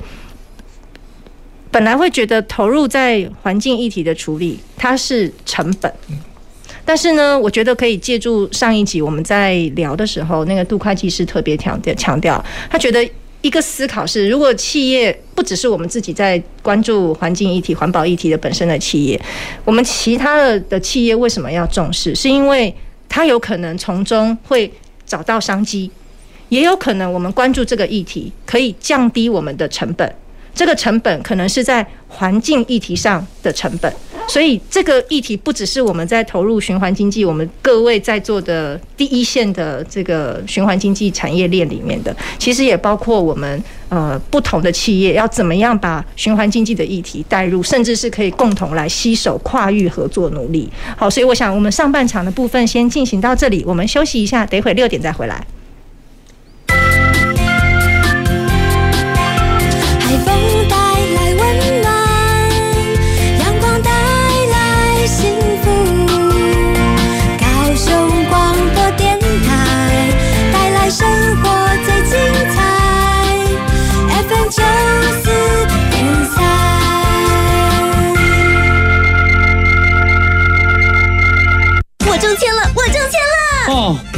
[1.71, 5.91] 本来会觉得投入在环境议题的处理，它是成本，
[6.85, 13.09] 但是呢，我觉得可以借助上一集我们在聊的时候，那个杜会计师特别强调强调，他觉得。
[13.45, 19.21] 一个思考是，如果企业不只是我们自己在关注环境议题、环保议题的本身的企业，
[19.63, 22.15] 我们其他的的企业为什么要重视？
[22.15, 22.75] 是因为
[23.07, 24.73] 它有可能从中会
[25.05, 25.91] 找到商机，
[26.49, 30.11] 也有可能我们关注这个议题可以降低我们的成本。
[30.55, 33.93] 这个成本可能是在环境议题上的成本，
[34.27, 50.69] 所以这个议题不只是我们在投入循环经济，我们各位在座的第一线的这个循环经济产业链里面的，其实也包括我们呃不同的企业要怎么样把循环经济的议题带入，甚至是可以共同来携手跨域合作努力。
[50.97, 55.45] 好，所以我想我们上半场的部分先进行到这里，我们休息一下，等会六点再回来。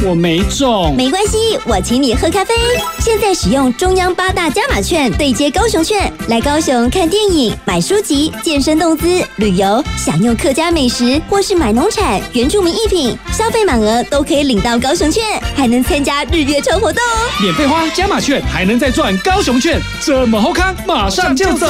[0.06, 2.54] 我没中，没关系，我请你喝咖啡。
[3.00, 15.22] 现在使用中央八大加码券对接高雄券，来高雄看电影、买书籍、健身动资、旅游，享用客家美食，或是买农产、原住民艺品，消费满额都可以领到高雄券，
[15.56, 17.28] 还能参加日月抽活动哦。
[17.40, 21.66] 免费花加码券，还能再赚高雄券，这么好康，马上就走！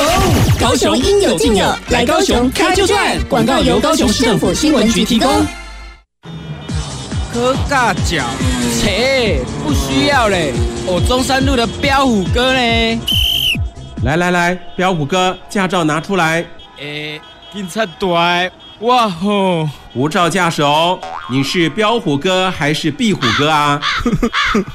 [0.60, 3.18] 高雄应有尽有，来高雄开就赚。
[3.28, 5.28] 广告由高雄市政府新闻局提供。
[7.38, 8.24] 喝尬脚，
[8.80, 10.52] 切，不需要嘞。
[10.84, 13.00] 我中山路的彪虎哥呢？
[14.02, 16.44] 来来来，彪虎哥，驾照拿出来。
[16.80, 17.20] 诶，
[17.54, 19.68] 警察队，哇吼！
[19.94, 20.98] 无照驾驶哦。
[21.30, 23.80] 你是彪虎哥还是壁虎哥啊？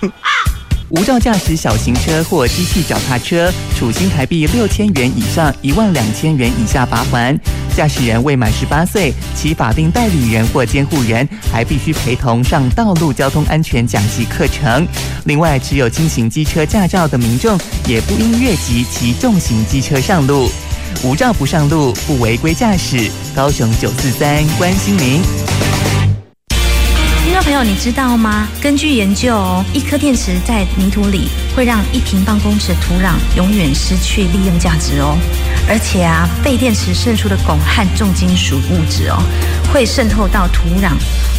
[0.87, 7.37] 无照驾驶小型车或机器脚踏车，处新台币六千元以上一万两千元以下罚锾。
[7.75, 14.87] 驾驶人未满十八岁，其法定代理人或监护人还必须陪同上道路交通安全讲习课程。
[15.25, 17.57] 另外，持有轻型机车驾照的民众
[17.87, 20.49] 也不应越级骑重型机车上路。
[21.03, 23.09] 无照不上路，不违规驾驶。
[23.35, 26.02] 高雄九四三关心您。
[27.43, 28.47] 朋友，你知道吗？
[28.61, 35.17] 根据研究哦，一颗电池在泥土里会让一平方公尺的土壤永远失去利用价值哦。
[35.67, 39.21] 而且啊，废电池渗出的汞和重金属物质哦，
[39.73, 40.93] 会渗透到土壤，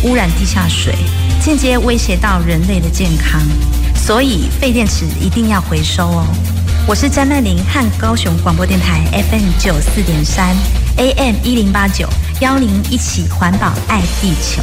[0.06, 0.94] 污染地下水，
[1.42, 3.40] 间接威胁到人类的健康。
[3.96, 6.26] 所以，废电池一定要回收哦。
[6.86, 10.54] 我是詹曼玲，和高雄广播电台 FM 九四点三
[10.98, 12.06] AM 一零八九，
[12.40, 14.62] 邀您一起环保爱地球。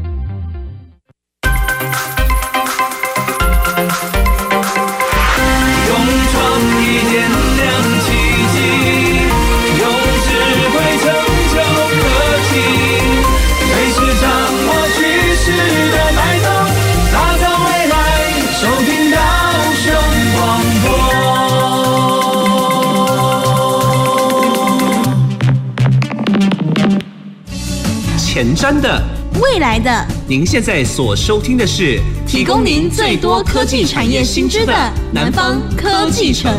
[28.43, 28.99] 前瞻的，
[29.39, 34.73] 未来的，您现在所收听的是提供您最多科技产业新知的
[35.13, 36.51] 南方科技城。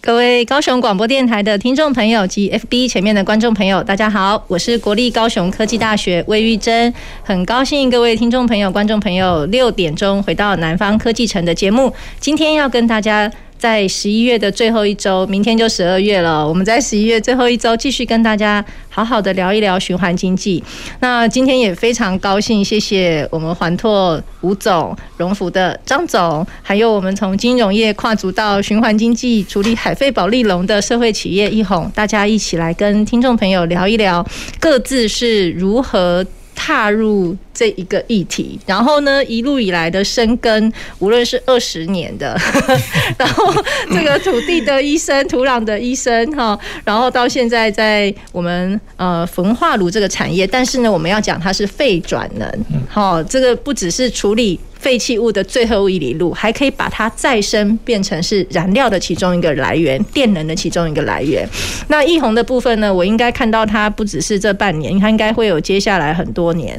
[0.00, 6.90] 各位高雄广播电台的听众朋友及 FB 前面的观众朋友，大家好，我是国立高雄科技大学魏玉珍，
[7.22, 13.30] 很高兴各位听众朋友、观众朋友六点钟回到南方科技城的节目，今天要跟大家。
[13.64, 16.46] 在十一月的最后一周，明天就十二月了。
[16.46, 20.62] 我们在十一月最后一周继续跟大家好好的聊一聊循环经济。
[21.00, 34.22] 那今天也非常高兴，谢谢我们环拓吴总、荣福的张总，还有我们从金融业跨足到循环经济、处理海费保利龙的社会企业一红，大家一起来跟听众朋友聊一聊，
[34.60, 36.22] 各自是如何
[36.54, 42.38] 踏入这一个议题，然后呢，一路以来的生根，无论是二十年的，
[43.18, 43.52] 然后
[43.90, 52.48] 这个土地的医生、土壤的医生哈，然后到现在在我们呃焚化炉这个产业，但是呢，我们要讲它是废转能，
[52.88, 61.48] 好，这个不只是处理废弃物的最后一里路，还可以把它再生变成是燃料的其中一个来源，电能的其中一个来源。
[61.88, 66.78] 那易宏的部分呢，我应该看到它不只是这半年，它应该会有接下来很多年。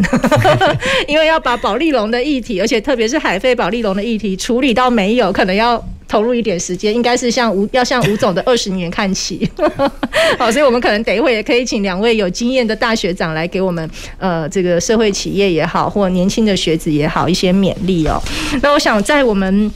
[1.09, 5.83] 因为要把保利龙的议题，而且特别是海废保利龙的议题处理到没有，可能要
[6.15, 9.45] 投入一点时间，应该是向吴要向吴总的二十年看齐。
[10.39, 18.17] 好，所以我们可能等一会也可以请两位有经验的大学长来给我们呃这个社会企业也好，或年轻的学子也好一些勉励哦。
[18.61, 19.69] 那我想在我们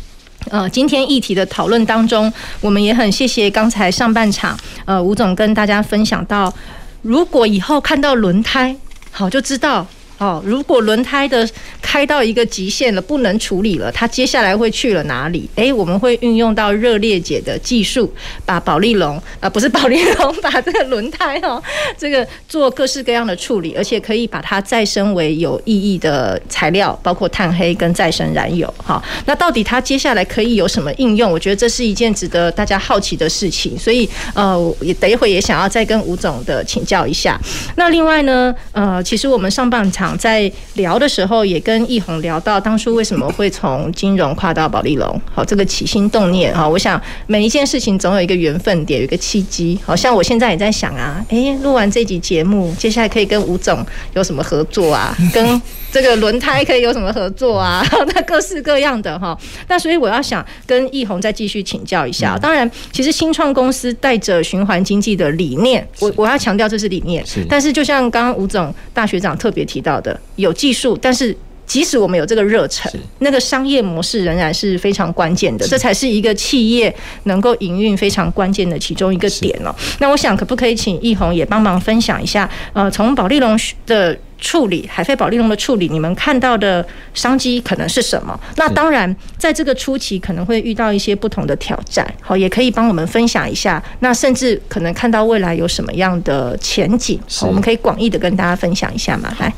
[0.49, 6.53] 呃今天议题的讨论当中，我们也很谢谢刚才上半场呃吴总跟大家分享到，
[7.01, 8.73] 如果以后看到轮胎，
[9.11, 9.85] 好就知道。
[10.19, 11.49] 哦，如果轮胎的
[11.81, 15.49] 开到一个极限了，不能处理了，它接下来会去了哪里？
[15.55, 18.13] 诶，我们会运用到热裂解的技术，
[18.45, 21.63] 把保丽龙啊，不是保丽龙，把这个轮胎哦，
[21.97, 28.71] 这个做各式各样的处理，而且可以把它再生为有意义的材料，包括碳黑跟再生燃油。
[28.77, 31.31] 哈，那到底它接下来可以有什么应用？
[31.31, 33.79] 我觉得这是一件值得大家好奇的事情。
[33.79, 37.39] 所以呃，也等一会也想要再跟吴总的请教一下。
[37.77, 40.08] 那另外呢，呃，其实我们上半场。
[40.17, 49.79] 在聊的时候，也跟易红聊到当初为什么会从金融跨到保利龙，好，这个起心动念哈，我想每一件事情总有一个缘分点，有一个契机。
[49.85, 55.15] 好像我现在也在想啊，哎，录完这集节目，接下来可以跟吴总有什么合作啊？
[55.33, 57.83] 跟这个轮胎可以有什么合作啊？
[58.13, 59.37] 那各式各样的哈。
[59.67, 62.37] 那所以我要想跟易红再继续请教一下。
[62.37, 67.25] 当然，其实新创公司带着循环经济的理念，我我要强调这是理念。
[67.25, 67.43] 是。
[67.49, 71.35] 但是就像刚刚吴总大学长特别提到的，有技术，但是
[71.69, 76.93] 即使我们有这个热忱，那个商业模式仍然是非常关键的，这才是一个企业
[77.25, 79.73] 能够营运非常关键的其中一个点哦。
[79.99, 82.49] 那我想可不可以请易红也帮忙分享一下？
[82.73, 83.55] 呃，从保利龙
[83.85, 88.37] 的处理海飞保利龙的处理，你们看到的商机可能是什么？
[88.55, 93.83] 那当然，在这个初期可能会遇到一些不同的挑战，好，也可以帮我们分享一下。
[93.99, 99.31] 那甚至可能看到未来有什么样的前景，我们可以广义的跟大家分享一下嘛？
[99.39, 99.53] 来，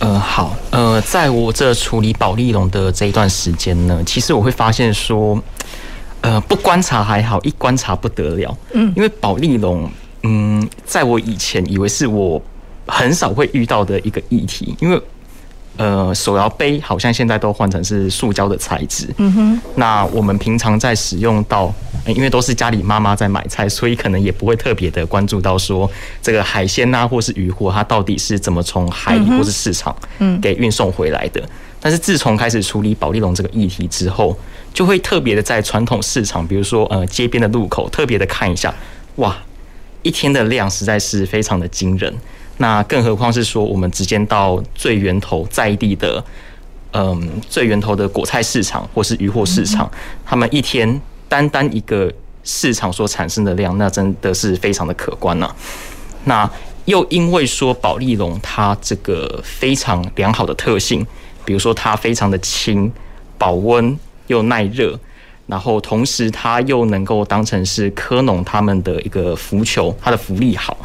[0.00, 5.40] 呃，好，呃，在我这处理保丽龙的这一段时间呢，其实我会发现说，
[6.20, 8.54] 呃，不观察还好，一观察不得了。
[8.72, 9.90] 嗯，因为保丽龙，
[10.24, 12.42] 嗯，在我以前以为是我。
[12.86, 15.00] 很少会遇到的一个议题，因为
[15.76, 19.08] 呃，手摇杯好像现在都换成是塑胶的材质。
[19.16, 19.60] 嗯哼。
[19.76, 21.72] 那我们平常在使用到，
[22.06, 25.90] 因为都是家里妈妈在买菜，所以可能也不会特别的关注到说
[26.20, 31.42] 这个海鲜啊，或是鱼货，它到底是怎么从海里或是市场嗯给运送回来的。
[31.80, 34.38] 但是自从开始处理保利龙这个议题之后，
[34.74, 38.74] 就会特别的在传统市场，比如说呃街边的路口，特别的看一下，
[39.16, 39.34] 哇，
[40.02, 42.14] 一天的量实在是非常的惊人。
[42.60, 46.22] 那更何况是说，我们直接到最源头在地的，
[46.92, 49.90] 嗯，最源头的果菜市场或是鱼货市场，
[50.26, 52.12] 他们一天单单一个
[52.44, 55.50] 市场所产生的量，那真的是非常的可观呐。
[56.24, 56.48] 那
[56.84, 61.06] 又因为说保利龙它这个非常良好的特性，
[61.46, 62.92] 比如说它非常的轻、
[63.38, 65.00] 保温又耐热，
[65.46, 70.76] 然后同时它又能够当成是科农他们的一个浮球，它的浮力好。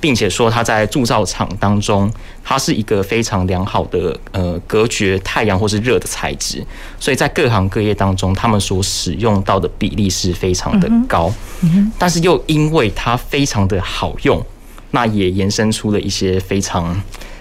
[0.00, 2.10] 并且说它在铸造厂当中，
[2.42, 6.64] 它是一个非常良好的呃隔绝太阳或是热的材质，
[6.98, 11.30] 所以在各行各业当中，他们所使用到的比例是非常的高。
[11.98, 14.42] 但是又因为它非常的好用，
[14.92, 16.98] 那也延伸出了一些非常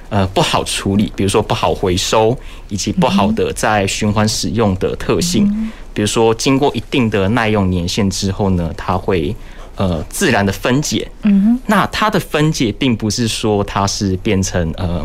[0.09, 2.37] 呃不好处理，比如说不好回收
[2.67, 5.71] 以及不好的在循环使用的特性。
[5.93, 9.33] 比如说经过一定的耐用年限之后呢，它会。
[9.79, 15.01] 呃，自然的分解，嗯哼，那它的分解并不是说它是变成呃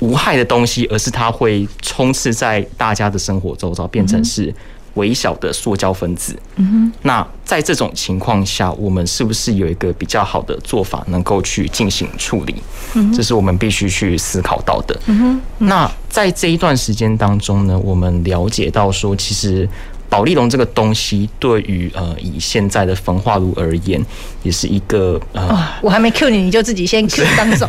[0.00, 4.52] 无害的东西，而是它会充斥在大家的生活周遭，变成是
[4.94, 6.36] 微小的塑胶分子。
[6.56, 12.56] 嗯哼，那在这种情况下，我们是不是有一个比较好的做法，能够去进行处理？
[12.94, 15.00] 嗯，这是我们必须去思考到的。
[15.06, 19.68] 嗯哼，那在这一段时间当中呢，我们了解到说，其实。
[20.08, 24.00] 保丽龙这个东西，对于呃以现在的焚化炉而言，
[24.44, 27.68] 也是一个呃、哦，我还没 Q 你，你就自己先 Q 张总，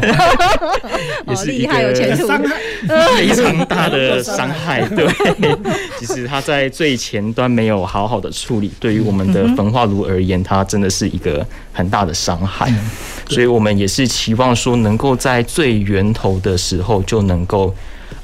[1.28, 2.28] 也是厉害，有前途，
[3.18, 4.82] 非常大的伤害。
[4.90, 5.08] 对，
[6.00, 12.72] 其实它在最前端没有好好的处理，对于我们的焚化炉而言，它真的是一个很大的伤害。
[13.28, 17.74] 所以我们也是期望说，能够在最源头的时候就能够。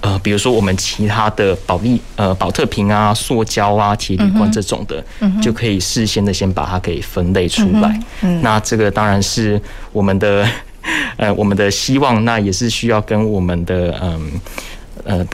[0.02, 8.00] 呃，比如说我们其他的保利呃宝特瓶啊、塑胶啊、铁铝罐这种的，嗯，就可以事先的先把它给分类出来。
[8.42, 10.48] 那这个当然是我们的
[11.18, 14.12] 呃我们的希望，那也是需要跟我们的嗯。
[14.12, 14.42] 呃，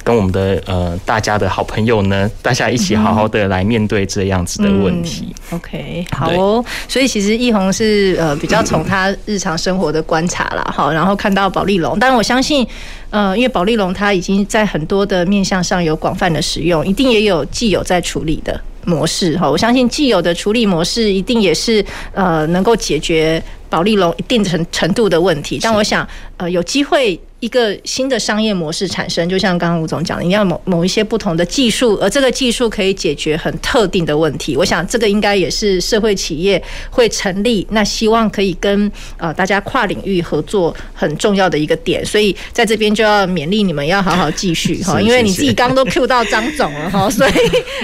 [0.04, 5.34] 跟我们的呃大家的好朋友呢，大家一起好好的来面对这样子的问题。
[5.52, 6.64] 嗯、OK，好哦。
[6.88, 11.98] 所以其实易红是呃比较从他日常生活的观察啦，好，然后看到保利龙。
[12.00, 12.68] 但我相信，
[13.10, 19.50] 呃，因为保利龙它已经在很多的面向上有广泛的使用，一定也有既有在处理的模式哈。
[19.50, 25.60] 我相信既有的处理模式一定也是呃能够解决保利龙一定程程度的问题。
[25.62, 26.08] 但我想，
[26.38, 27.20] 呃，有机会。
[27.40, 34.58] 一个新的商业模式产生，就像刚刚吴总讲的，你要某某一些不同的技术，而这个技术可以解决很特定的问题。
[34.58, 42.04] 我想这个应该也是社会企业会成立，那希望可以跟呃大家跨领域合作很重要的一个点。
[42.04, 47.34] 所以在这边就要勉励你们要好好继续 哈，因为你自己刚刚都 Q 到张总了哈， 所以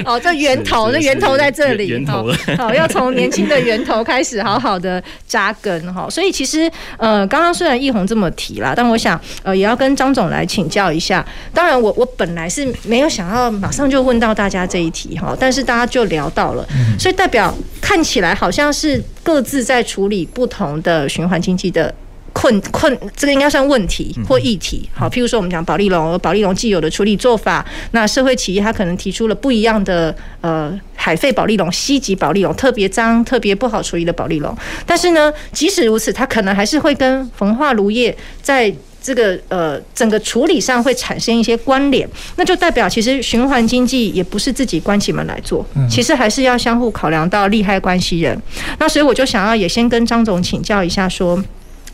[0.04, 2.24] 哦这源头这源头在这里哈，
[2.58, 6.10] 好要从年轻的源头开始好好的扎根哈。
[6.10, 9.22] 所以其实呃刚刚虽然易红这么提啦，但我想。
[9.44, 11.26] 呃，也要跟张总来请教一下。
[11.54, 16.68] 当然我，我我本来是没有想要马上就问到大家这一题哈，但是大家就聊到了，
[16.98, 21.94] 所以代表看起来好像是各自在处理不同的循环经济的
[22.32, 24.90] 困困，这个应该算问题或议题。
[24.94, 34.56] 好，譬如说我们讲保利龙，保利龙既有的处理做法，那社会企业它可能提出了不一样的呃海废保利龙、西级保利龙，特别脏、特别不好处理的保利龙。
[34.86, 38.74] 但是呢，即使如此，它可能还是会跟焚化炉业在
[39.04, 48.42] 这个呃，整个处理上会产生一些关联，那就代表其实循环经济也不是自己关起门来做，其实还是要相互考量到利害关系人。
[48.80, 51.38] 那所以我就想要也先跟张总请教一下说，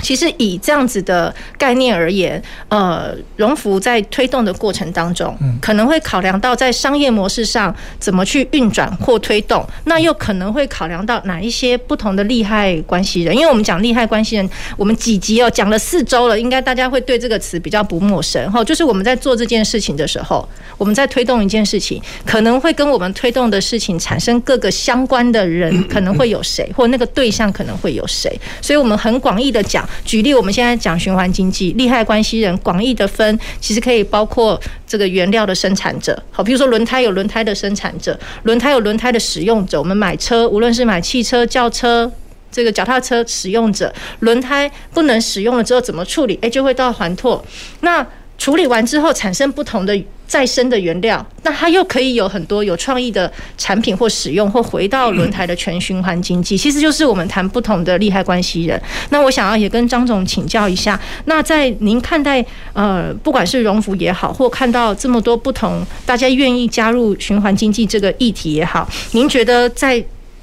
[0.02, 13.36] 其实以这样子的概念而言，呃，荣福在推动的过程当中，可能会考量到在商业模式上怎么去运转或推动，那又可能会考量到哪一些不同的利害关系人。
[13.36, 18.64] 因为我们讲利害关系人，我们几集哦讲了四周了，应该大家会对这个词比较不陌生哈。
[18.64, 20.47] 就是我们在做这件事情的时候，
[20.78, 28.39] 我们在推动一件事情，可能会跟我们推动的事情产生各个相关的人，可能会有谁，或那个对象可能会有谁。
[28.62, 29.88] 所以我们很广义的讲。
[30.06, 39.80] 举例，我们现在讲循环经济，利害关系人广义的分，其实可以包括这个原料的生产者，好，比如说轮胎有轮胎的生产者，轮胎有轮胎的使用者。
[39.80, 42.12] 我们买车，无论是买汽车、轿车、
[42.52, 46.38] 这个脚踏车使用者，轮胎不能使用了之后怎么处理？
[46.42, 47.44] 诶，就会到环拓。
[47.82, 48.06] 那
[48.40, 56.58] 处理完之后产生不同的再生的原料，那它又可以有很多有创意的产品或使用，或回到轮胎的全循环经济。
[56.58, 58.82] 其实就是我们谈不同的利害关系人。
[59.10, 70.02] 那我想要也跟张总请教一下，那在您看待呃，不管是荣福也好，或看到这么多不同大家愿意加入循环经济这个议题也好，您觉得在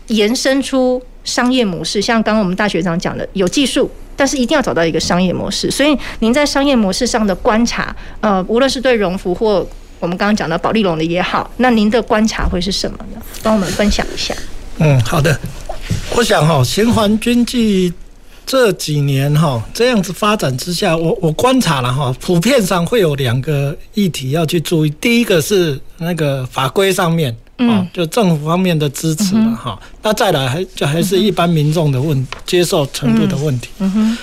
[0.09, 3.90] 延伸出商业模式，像刚刚我们大学长讲的，有技术。
[4.16, 9.64] 但是一定要找到一个商业模式，所以您在商业模式上的观察，呃，无论是对荣福或
[10.00, 13.20] 我们刚刚讲的保利龙的也好，那您的观察会是什么呢？
[13.42, 14.34] 帮我们分享一下。
[14.78, 15.38] 嗯，好的。
[16.16, 17.92] 我想哈，循环经济
[18.44, 24.90] 这几年哈这样子发展之下，我我观察了哈，普遍上会有两个议题要去注意。
[25.00, 27.36] 第一个是那个法规上面。
[27.59, 33.70] 嗯，就政府方面的支持了哈，那再来还就还是一般民众的问接受程度的问题。
[33.78, 34.18] 嗯哼，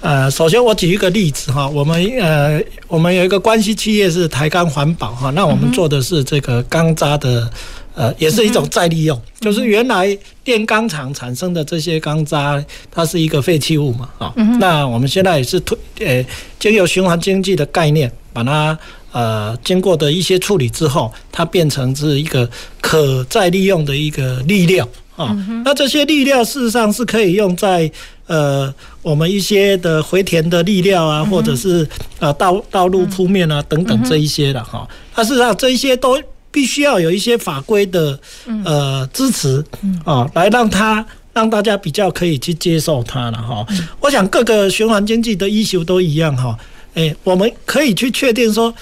[0.00, 7.50] 呃，首先我举一个例子哈，我们呃我们有一个关系企业是台钢环保哈，那我们做的是这个钢渣的，
[7.94, 16.22] 呃，也是一种再利用，就是原来炼钢厂产生的这些钢渣，它是一个废弃物嘛哈，那我们现在也是推呃，
[16.58, 18.78] 经由循环经济的概念把它。
[19.14, 22.50] 呃，经过的一些处理之后，它变成是一个
[22.80, 25.30] 可再利用的一个粒料啊。
[25.64, 27.88] 那这些粒料事实上是可以用在
[28.26, 31.88] 呃我们一些的回填的粒料啊，或者是
[32.18, 34.84] 呃道道路铺面啊等等这一些的哈。
[35.14, 38.18] 那事实上这一些都必须要有一些法规的
[38.64, 39.64] 呃支持
[40.04, 43.64] 啊，来让它让大家比较可以去接受它了哈。
[44.00, 46.58] 我想各个循环经济的 issue 都一样哈。
[46.94, 48.74] 诶，我们可以去确定说。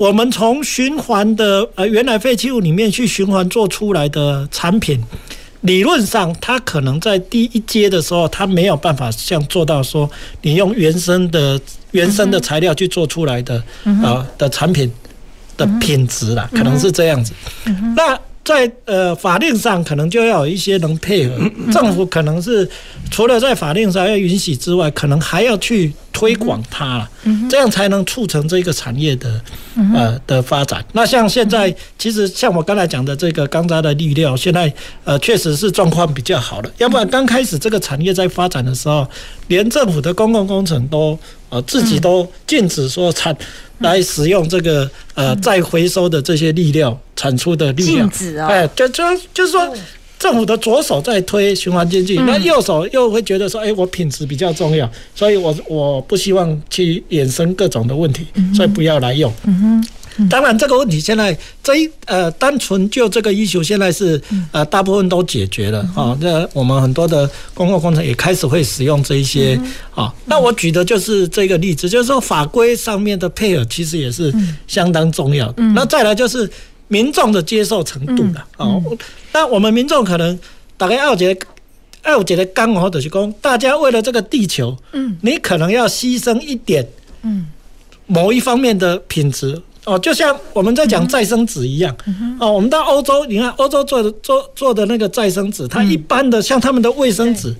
[0.00, 4.98] 我们从循环的呃原来废弃物里面去循环做出来的产品，
[5.60, 14.90] 理论上它可能在第一阶的时候，它没有办法像做到说你用原生的原生的材料去做出来的呃的产品
[15.58, 17.34] 的品质啦，可能是这样子。
[17.94, 21.36] 那在呃法令上可能就要有一些能配合，
[21.72, 22.68] 政府可能是
[23.10, 25.92] 除了在法令上要允许之外，可能还要去。
[26.12, 27.10] 推广它了，
[27.48, 29.40] 这样才能促成这个产业的
[29.94, 30.84] 呃的发展。
[30.92, 34.70] 那像现在，其实像我刚才讲的这个钢渣的利料，现在
[35.04, 36.70] 呃确实是状况比较好了。
[36.76, 39.08] 要不然刚开始这个产业在发展的时候，
[39.46, 41.18] 连政府的公共工程都
[41.48, 43.34] 呃自己都禁止说产
[43.80, 48.06] 来使用这个呃再回收的这些粒料产出的粒料。
[48.06, 48.46] 禁止啊！
[48.46, 49.04] 哎，就就
[49.34, 49.74] 就是说。
[50.20, 59.32] 政府的左手在推循环经济，那右手又会觉得说：“哎，我品质比较重要，所以我我不希望去衍生各种的问题，所以不要来用。”
[60.30, 64.20] 当然，这个问题现在这一呃，单纯就这个需求，现在是
[64.52, 66.16] 呃大部分都解决了啊。
[66.20, 69.60] 那我们很多的公共工程也开始会使用这一些
[69.94, 70.12] 啊。
[70.26, 74.32] 那我举的就是这个例子，就是说法规上面的配合其实也是
[74.66, 75.62] 相当重要的。
[75.74, 76.50] 那再来就是。
[76.92, 78.82] 民众的接受程度了，哦，
[79.32, 80.36] 那我们民众可能
[80.76, 81.46] 大概要觉得，
[82.04, 86.84] 要觉得刚好的是讲，大家为了这个地球，嗯，你可能要牺牲一点，
[87.22, 87.46] 嗯，
[88.06, 91.94] 某一方面的品质，哦，就像我们在讲再生纸一样，
[92.38, 97.54] 哦，我们到欧洲，你看欧洲做的做做的那个再生纸，它一般的像他们的卫生纸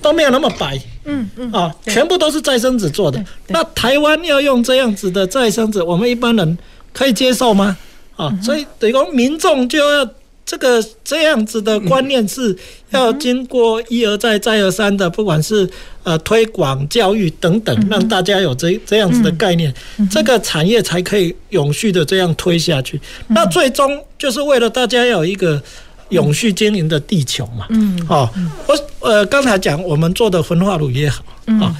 [0.00, 3.22] 都没有那么白，嗯嗯，啊，全部都是再生纸做的。
[3.48, 6.56] 那台湾要用这样子的再生纸，我们一般人
[6.92, 7.76] 可以接受吗？
[8.16, 10.08] 啊，所以等于说民众就要
[10.46, 12.56] 这个这样子的观念是
[12.90, 15.68] 要经过一而再再而三的，不管是
[16.02, 19.72] 呃推广教育等等，让大家有这这样子的概念，
[20.10, 23.00] 这个产业才可以永续的这样推下去。
[23.28, 25.62] 那最终就是为了大家要有一个
[26.10, 27.66] 永续经营的地球嘛。
[27.70, 28.32] 嗯，好，
[28.66, 31.24] 我呃刚才讲我们做的焚化炉也好
[31.60, 31.74] 啊。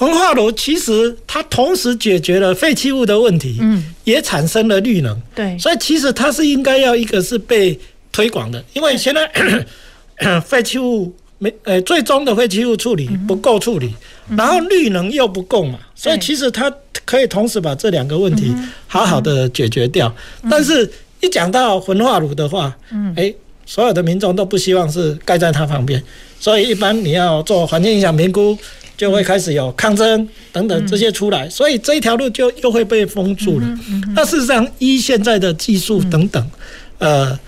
[0.00, 7.78] 焚化炉其实它同时解决了废弃物的问题，嗯，也产生了绿能，对，所以其实它是应该要一个是被
[8.10, 9.30] 推广的，因为现在
[10.40, 13.94] 废弃物没呃最终的废弃物处理不够处理，
[14.38, 16.72] 然后绿能又不够嘛，所以其实它
[17.04, 18.54] 可以同时把这两个问题
[18.86, 20.10] 好好的解决掉。
[20.50, 20.90] 但是，
[21.20, 23.12] 一讲到焚化炉的话，嗯。
[23.18, 23.34] 哎，
[23.66, 26.02] 所有的民众都不希望是盖在它旁边，
[26.38, 28.56] 所以一般你要做环境影响评估，
[29.00, 33.66] 就会开始有抗争等等这些出来，所以这一条路就又会被封住了。
[34.14, 36.50] 那事实上，依现在的技术等等，
[36.98, 37.38] 呃，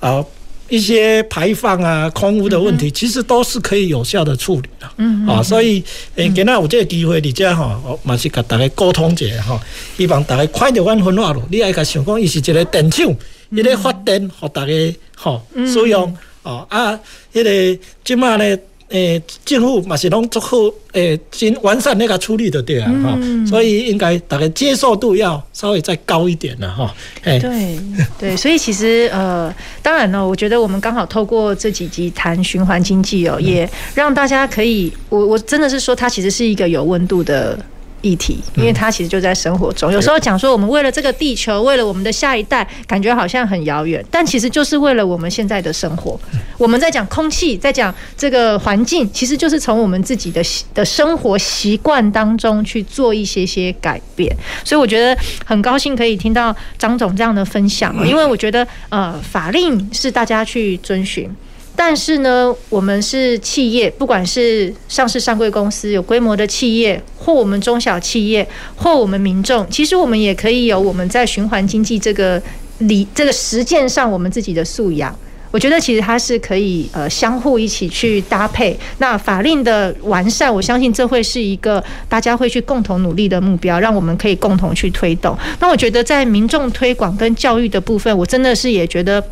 [0.00, 0.24] 啊。
[0.68, 4.88] 一些排放啊、空污的问题，其实都是可以有效的处理的。
[4.96, 5.84] 嗯啊，所以
[6.14, 9.60] 诶，今仔有这个机会，你这哈，我嘛是甲大家沟通一下哈，
[9.98, 13.14] 希望大家看到阮分化炉，你爱甲想讲，伊是一个电厂，
[13.50, 14.72] 伊咧发电，互大家
[15.14, 16.16] 吼使用。
[16.42, 16.98] 哦啊，
[17.34, 18.58] 迄个即马咧。
[18.92, 20.56] 诶，政府嘛是拢做好，
[20.92, 26.94] 诶，先完善那个处理的对啊，哈、嗯，所以应该大概接受度要稍微再高一点了哈。
[27.24, 27.78] 诶，对
[28.18, 37.58] 对，所以其实呃，当然呢，我觉得我们刚好透过这几集谈循环经济哦，也让大家可以，我我真的是说，它其实是一个有温度的。
[38.02, 39.90] 议题，因为它其实就在生活中。
[39.90, 46.20] 有时候讲说，我们为了这个地球，为了我们的下一代，感觉好像很遥远，但其实就是为了我们现在的生活。
[46.58, 50.42] 我们在讲空气，在讲这个环境，其实就是从我们自己的
[50.74, 54.30] 的生活习惯当中去做一些些改变。
[54.64, 61.30] 所以我觉得很高兴可以听到张总这样的分享，因为我觉得呃，法令是大家去遵循。
[61.74, 68.46] 但是呢，我们是企业，不管是上市上柜公司、有规模的企业，或我们中小企业，
[68.76, 72.40] 或我们民众，其实我们也可以有我们在循环经济这个
[72.78, 75.16] 理这个实践上我们自己的素养。
[75.50, 78.78] 我觉得其实它是可以呃相互一起去搭配。
[78.98, 85.36] 那法令的完善，我相信这会是一个大家会去共同努力的目标，让我们可以共同去推动。
[85.58, 89.22] 那我觉得在民众推广跟教育的部分，我真的是也觉得。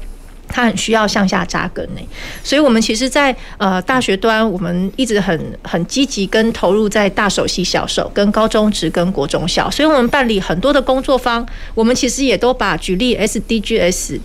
[0.53, 2.01] 它很需要向下扎根呢，
[2.43, 14.21] 所以我们其实，在呃大学端，我们一直很很积极跟投入在大手系小手跟高中职跟国中小，所以我们办理很多的工作坊，我们其实也都把举例 SDGs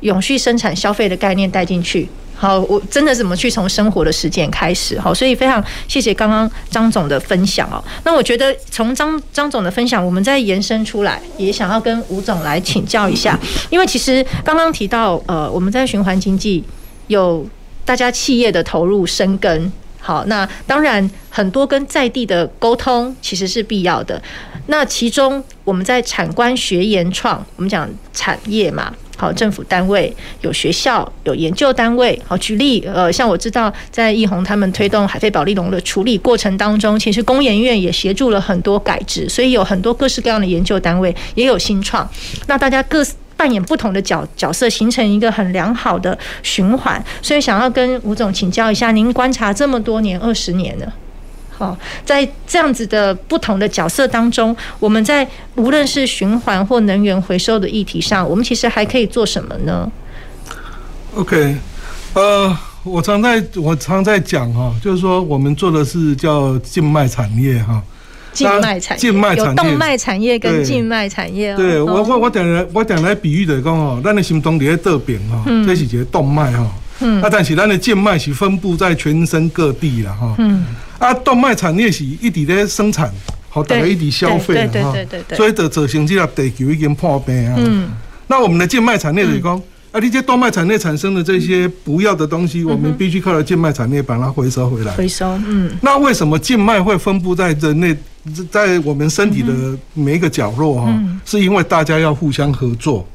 [0.00, 2.08] 永续生产消费的概念带进去。
[2.40, 4.98] 好，我真的怎么去从生活的实践开始？
[4.98, 7.84] 好，所以非常谢谢刚刚张总的分享哦。
[8.02, 13.38] 那我觉得从张张总的分享，我们再延伸出来，也想要跟吴总来请教一下，
[13.68, 16.64] 因为其实刚刚提到，呃，我们在循环经济
[17.08, 17.46] 有
[17.84, 19.70] 大家企业的投入深耕。
[20.00, 24.20] 好，那当然很多跟在地的沟通其实是必要的。
[24.68, 28.94] 那其中我们在产官学研创，我们讲产业嘛。
[29.20, 30.10] 好，政府单位
[30.40, 32.18] 有学校，有研究单位。
[32.26, 42.08] 好，举例，呃，像我知道，在易弘他们推动海废保丽龙的处理过程当中，其实工研院也协助了很多改制，所以有很多各式各样的研究单位，也有新创。
[42.46, 43.04] 那大家各
[43.36, 47.04] 扮演不同的角角色，形成一个很良好的循环。
[47.20, 50.90] 所以，想要跟吴总请教一下，您观察这么多年，二十年了。
[51.60, 59.86] 好，在这样子的不同的角色当中，我们在无论是循环或能源回收的议题上，我们其实还可以做什么呢
[61.14, 61.54] ？OK，
[62.14, 67.82] 呃，我常在我常在讲哈，就是说我们做的是叫静脉产业哈，
[68.32, 71.54] 静脉产业，静脉产业有动脉产业跟静脉产业。
[71.56, 76.66] 对我我我等来我等来比喻的讲哦，咱的心脏在这边哈，这是一个动脉哈，
[77.00, 80.64] 嗯，啊，但是咱的静脉是分布在全身各地了哈，嗯。
[81.00, 83.10] 啊，动脉产业是一直在生产，
[83.48, 84.94] 好大家一直消费的哈，
[85.34, 87.54] 所以就造成这个地球已经破病啊。
[87.56, 87.90] 嗯，
[88.26, 94.92] 那我们的静脉产业就是讲，嗯、啊，你这动脉产业产生的这些不要的东西，嗯、我们必须靠着静脉产业把它回收回来。
[94.92, 95.70] 回收，嗯。
[95.80, 97.96] 那为什么静脉会分布在人类，
[98.50, 99.54] 在我们身体的
[99.94, 100.88] 每一个角落哈？
[100.90, 103.08] 嗯、是因为大家要互相合作，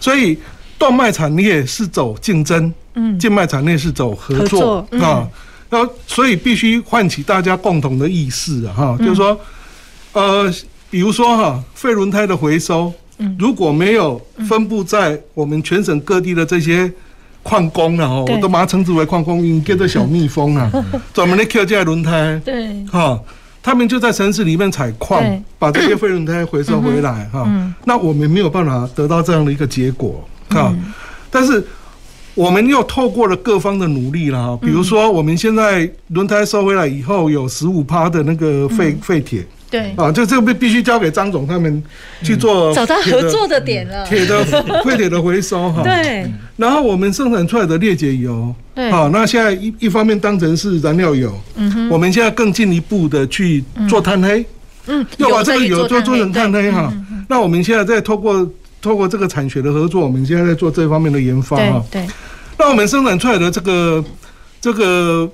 [0.00, 0.38] 所以
[0.78, 5.20] 动脉产业是走竞争，嗯，静脉产业是走合作啊。
[5.20, 5.30] 嗯
[5.74, 9.40] 那所以必须唤起大家共同的意识啊，哈，就是说，
[10.12, 10.52] 呃，
[10.90, 12.92] 比如说哈，废轮胎的回收，
[13.38, 16.92] 如果没有分布在我们全省各地的这些
[17.42, 20.70] 矿工啊，哈，我都把它称之为矿工，因为跟着小蜜蜂啊，
[21.14, 23.18] 专门的捡这些轮胎，对，哈，
[23.62, 25.24] 他们就在城市里面采矿，
[25.58, 27.48] 把这些废轮胎回收回来，哈，
[27.86, 30.70] 那我们没有办法得到这样的一个结果，哈，
[31.30, 31.66] 但是。
[32.34, 39.92] 我们又透过了各方的努力了哈，比如说我们现在轮胎收回来以后有十五趴的那个废废铁，对。
[39.96, 41.82] 啊，就这个必必须交给张总他们
[42.22, 44.42] 去做，找到合作的点了，铁的
[44.82, 46.26] 废铁的回收哈，对，
[46.56, 54.42] 然后我们生产出来的裂解油，对，好，那现在一一方面当成是燃料油，嗯哼，我们现在更进一步的去做碳黑，
[54.86, 56.90] 嗯，要把这个油做做成碳黑哈，
[57.28, 58.48] 那我们现在再透过。
[58.82, 61.82] 透过这个产学的合作，我们现在在做这方面的研发哈。
[61.90, 62.04] 对。
[62.58, 64.04] 那我们生产出来的这个
[64.60, 65.30] 这个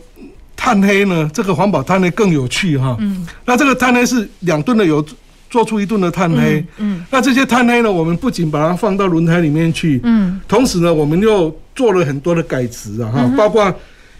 [0.54, 2.96] 碳黑呢，这个环保碳黑更有趣哈。
[3.00, 3.26] 嗯。
[3.46, 5.04] 那这个碳黑是两吨的油
[5.50, 6.64] 做出一吨的碳黑。
[6.76, 7.04] 嗯。
[7.10, 10.38] 那这些碳黑呢，我们不仅把它放到轮胎里面去，嗯。
[10.46, 13.74] 同时呢，我们又做了很多的改植啊哈，包括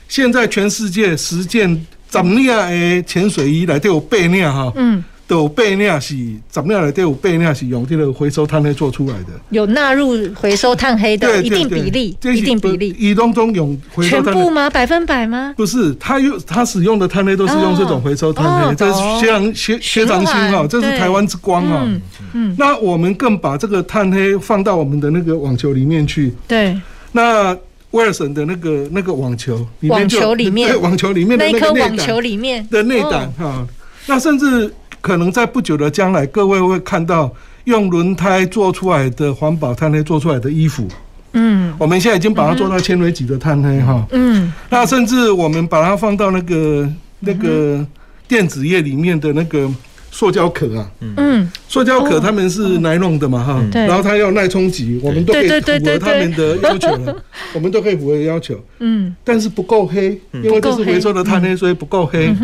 [0.09, 4.73] 现在全世界实践怎么样的潜水衣来都有背面哈。
[4.77, 5.05] 嗯。
[5.29, 12.97] 都有八辆是十辆来都有八辆是用这个回收碳黑做出来的，有纳入回收碳黑的一定比例，一定比例。
[12.99, 14.71] 以当中用回收全部吗？
[14.71, 15.53] 百分百吗？
[15.55, 21.87] 不是，他用他使用的碳黑都是用这种回收碳黑，这是薛长薛薛长兴哈，这是台湾之光啊。
[22.33, 26.33] 嗯，那我们更把这个碳黑放到我们的那个网球里面去。
[26.47, 26.75] 对，
[27.13, 27.55] 那
[27.91, 33.67] 威尔森的那个那个网球，网球里面，对，网球里面的那颗网球里面的内胆哈，
[34.07, 34.73] 那甚至。
[35.09, 37.33] 可能在不久的将来，各位会看到
[37.65, 40.87] 用轮胎做出来的环保碳黑做出来的衣服。
[41.33, 44.07] 嗯，我们现在已经把它做到纤维级的碳黑哈。
[44.11, 46.87] 嗯，那甚至我们把它放到那个
[47.21, 47.85] 那个
[48.29, 49.67] 电子业里面的那个。
[50.11, 57.17] 塑胶壳啊，嗯，塑胶壳他们是耐弄的嘛哈，然后它要耐冲击，我们都可以符合他们的要求了，
[57.55, 62.35] 我们都可以符合要求，嗯，但是不够黑，因为这是回收的碳黑，所以不够黑，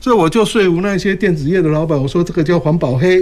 [0.00, 3.20] 所以我就说服那些电子业的老板，我说这个叫环保黑，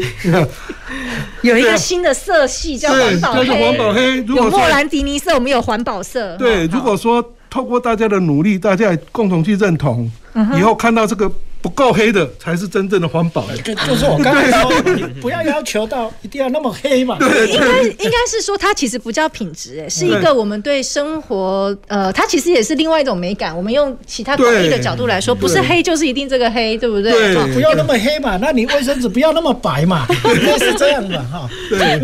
[1.43, 10.11] 有一个新的色系叫环保黑，叫环保黑，有莫兰迪尼色，我们有环保色，对，如果说透过大家的努力，大家共同去认同，
[10.59, 11.31] 以后看到这个。
[11.65, 13.47] 不够黑的才是真正的环保。
[13.65, 17.17] 就就是我刚才说，你不要要求到一定要那么黑嘛。
[17.19, 23.57] 应该应该是说，它其实不叫品质，哎，是一个我们对生活，呃，它其实也是另外一种美感。
[23.57, 27.35] 我们用其他广义的角度来说，不是黑就是一定这个黑，对不对？
[27.55, 30.07] 不要那么黑嘛，那你卫生纸不要那么白嘛，
[30.37, 31.49] 应该是这样的哈。
[31.71, 31.99] 对，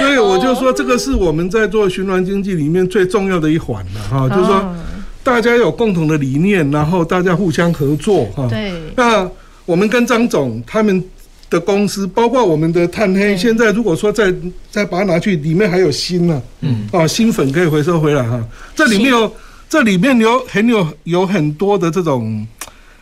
[0.00, 4.74] 所以我就说，这个是我们在做循环经济里面最重要的一环了哈，就是说。
[5.22, 8.46] 大家有共同的理念，然后大家互相合作哈。
[8.48, 8.72] 对。
[8.96, 9.28] 那
[9.66, 11.04] 我们跟张总他们
[11.50, 14.32] 的公司，包括我们的碳黑，现在如果说再
[14.70, 16.42] 再把它拿去，里面还有锌呢。
[16.60, 16.88] 嗯。
[16.92, 18.42] 啊，锌粉可以回收回来哈。
[18.74, 19.32] 这里面有，
[19.68, 22.46] 这里面有很有有很多的这种，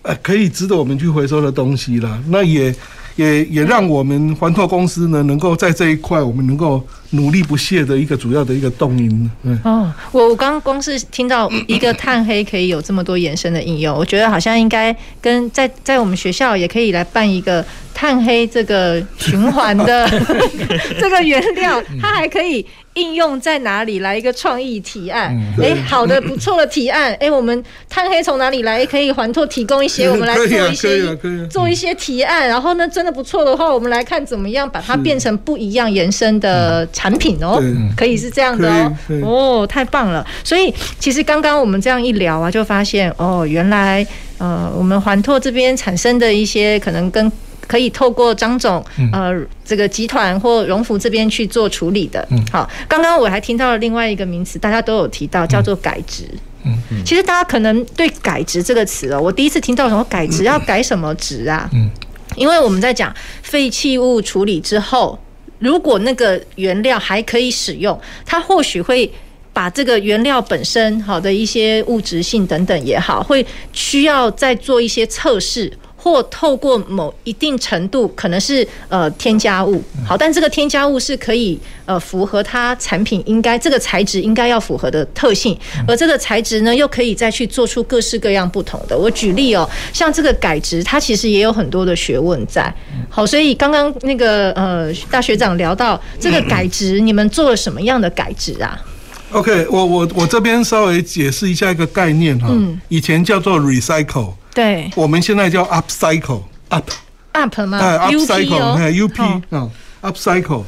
[0.02, 2.22] 呃，可以值得我们去回收的东西了。
[2.28, 2.74] 那也。
[3.16, 9.30] 也也让我们环拓公司呢，能够在这一块，我们能够努力不懈的一个主要的一个动因。
[9.42, 20.08] 嗯，哦，我我刚刚光是听到一个碳黑可以有这么多延伸的应用，我觉得好像应该跟在在我们学校也可以来办一个碳黑这个循环的
[21.00, 22.64] 这个原料，它还可以。
[22.96, 24.00] 应用在哪里？
[24.00, 25.28] 来一个创意提案，
[25.58, 27.12] 哎、嗯欸，好的，不错的提案。
[27.12, 28.84] 哎、欸，我们碳黑从哪里来？
[28.84, 32.48] 可以环拓提供一些，我们来 做一些，啊啊啊、做一些提案。
[32.48, 37.62] 然后呢，真的不错的话，我们来看怎么样把它变成不一样延伸的产品哦。
[37.96, 38.92] 可以是这样的哦。
[39.22, 40.26] 哦，太棒了。
[40.42, 44.06] 所以其实刚刚我们这样一聊啊，就发现哦，原来
[44.38, 47.30] 呃，我们环拓这边产生的一些可能跟。
[47.66, 52.26] 可以透过张总呃这个集团或荣福这边去做处理的。
[52.52, 56.24] 好，刚刚我还听到了另外一个名词，大家都有提到，叫做改质。
[56.64, 57.04] 嗯嗯。
[57.04, 61.68] 其实大家可能对改质这个词哦，我第一次听到什么改质要改什么值啊？
[61.72, 61.90] 嗯。
[62.36, 65.18] 因为我们在讲废弃物处理之后，
[65.58, 69.10] 如果那个原料还可以使用，它或许会
[69.54, 75.72] 把这个原料本身好的一些物质性等等也好，会需要再做一些测试。
[76.06, 88.96] 或透过某一定程度，可能是呃添加物，好，但这个添加物是可以呃符合它产品应该这个材质应该要符合的特性，而这个材质呢又可以再去做出各式各样不同的。
[88.96, 92.72] 我举例哦，像这个改质，它其实也有很多的学问在。
[93.10, 98.80] 好，所以刚刚那个呃大学长聊到这个改质，你们做了什么样的改质啊
[99.32, 102.48] ？OK，我我我这边稍微解释一下一个概念哈，
[102.86, 104.34] 以前叫做 recycle。
[104.56, 106.90] 对，我们现在叫 upcycle，up
[107.32, 107.78] up 吗？
[107.78, 110.64] 哎，upcycle，哎，up 啊，upcycle。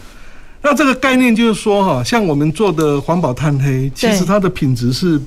[0.61, 5.19] 那这个概念就是说哈，像我们做的环保碳黑，其实它的品质是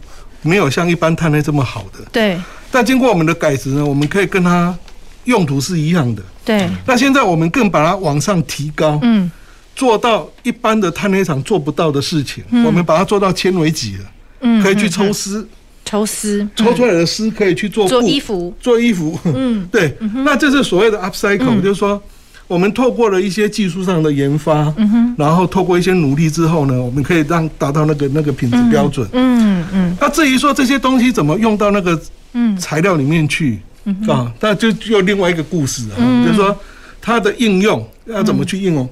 [0.44, 2.06] 没有像一般碳黑这么好的。
[2.12, 2.40] 对。
[2.70, 4.78] 但经过我们的改质呢，我们可以跟它
[5.24, 6.22] 用途是一样的。
[6.46, 6.70] 对。
[6.86, 9.32] 那现在我们更把它往上提高，嗯，
[9.76, 14.06] 做到一般的碳黑厂做不到的事情，我们把它做到纤维级了，
[14.42, 15.50] 嗯，可以去抽丝。
[15.92, 19.20] 抽丝抽出来的丝可以去做做衣服，做衣服。
[19.26, 19.94] 嗯， 对。
[20.24, 22.02] 那这是所谓的 upcycle，就是说
[22.48, 24.74] 我们透过了一些技术上的研发，
[25.18, 29.06] 然后透过一些努力之后呢，我们可以让达到那个那个品质标准。
[29.12, 29.98] 嗯嗯。
[30.00, 33.60] 那至于说这些东西怎么用到那个嗯材料里面去
[34.08, 36.58] 啊，那就又另外一个故事啊，就是说
[37.02, 38.90] 它的应用要怎么去应用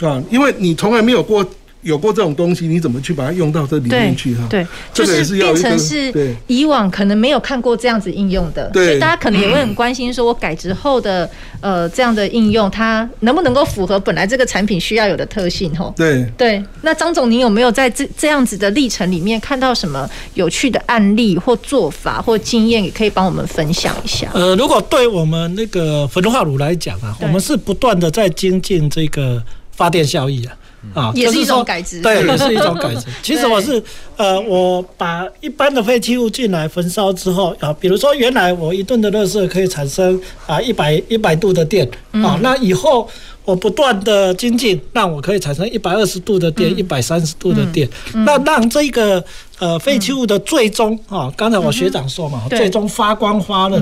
[0.00, 0.22] 啊？
[0.30, 1.42] 因为你从来没有过
[1.82, 4.46] 有过这种东西，你怎么去把它用到这里面去哈？
[4.48, 11.28] 对，这也就是变成是以往可能没有看过这样子应用的，所以大家可能也会很关心，说我改制后的
[11.60, 15.76] 呃这样的应用，它能不能够符合本来这个产品需要有的特性？
[15.76, 16.62] 吼，对对。
[16.82, 24.28] 那张总，您有没有在这这样子的历程里面看到什么有趣的案例或做法或经验，也可以帮我们分享一下？
[24.34, 30.56] 呃，如果对我们那个焚化炉来讲啊，我们是不断的在精进这个发电效益啊。
[30.94, 33.06] 啊，也是一种改制，对，也是一种改制。
[33.22, 33.82] 其实我是，
[34.16, 43.08] 呃，我把一般的废弃物进来焚烧之后，啊，比如说原来我一吨的垃圾可以产生啊一百一百度的电，啊，那以后
[43.44, 49.24] 我不断的精进，让我可以产生一百二十度的电，一百三十度的电，那让这个
[49.58, 53.80] 呃废弃物的最终啊，刚才我学长说嘛，最终发光发热，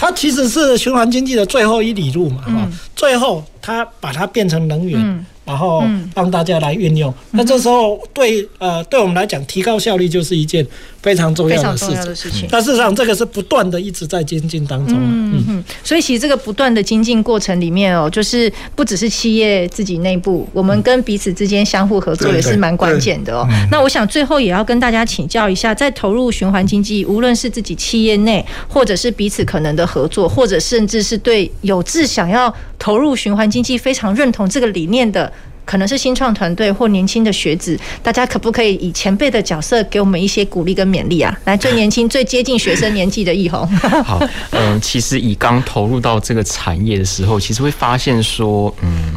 [0.00, 5.26] 它其实是循环经济的最后一里路嘛，哈，最后它把它变成能源。
[5.42, 5.82] 然后
[6.14, 10.64] 让大家来运用，那这时候对呃对我们来讲，提高效率就是一件
[11.02, 12.14] 非常重要的事情。
[12.14, 14.96] 事情但事实上，这个是不断的一直在精进当中。
[14.96, 15.64] 嗯嗯。
[15.82, 23.44] 所以其实这个不断的精进过程里面哦，就是不只是企业自己内部，我们跟彼此之间相互合作也是蛮关键的哦。
[23.72, 35.32] 那我想最后也要跟大家请教一下，在投入循环经济，无论是自己企业内，或者是彼此可能的合作，或者甚至是对有志想要投入循环经济非常认同这个理念的。
[35.66, 41.38] 可能是新创团队或年轻的学子，大家可不可以以前辈的角色给我们一些鼓励跟勉励啊？
[41.44, 43.64] 来，最 年轻、最接近学生年纪的易红。
[44.02, 44.18] 好，
[44.50, 49.14] 嗯、呃，其实以刚投入到这个产业的时候，其实会发现说，嗯，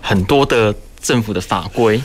[0.00, 2.02] 很多的政府的法规，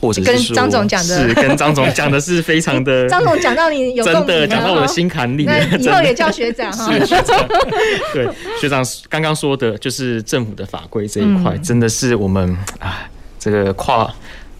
[0.00, 3.08] 或者是跟张总讲的，是跟张总讲的是非常的。
[3.10, 6.88] 张总讲到你有真的讲到我的心坎里，那以后也叫学长哈。
[8.14, 8.28] 对
[8.60, 13.08] 学长刚刚说的，就是政府的法规这一块，嗯、真的是我们啊。
[13.40, 14.12] 这个跨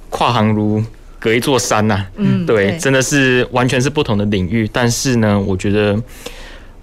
[0.09, 0.81] 跨行如
[1.19, 4.71] 隔一座山呐、啊，嗯，对，真的是完全是不同的领域。
[4.73, 6.01] 但是呢，我觉得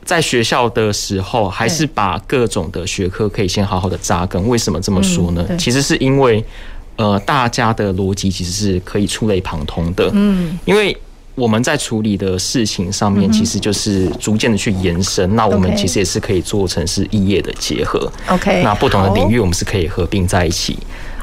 [0.04, 4.46] 在学校的时候，还是把各种的学科可以先好好的扎根。
[4.50, 5.48] 为什么这么说呢？
[5.58, 6.44] 其实是因为
[6.98, 10.96] 呃，大家的逻辑其实是可以触类旁通的，嗯，因为
[11.36, 15.36] 我们在处理的事情上面，其实就是逐渐的去延伸。
[15.36, 20.78] 那我们其实也是可以做成是异业的结合，OK，那不同的领域我们是可以合并在一起。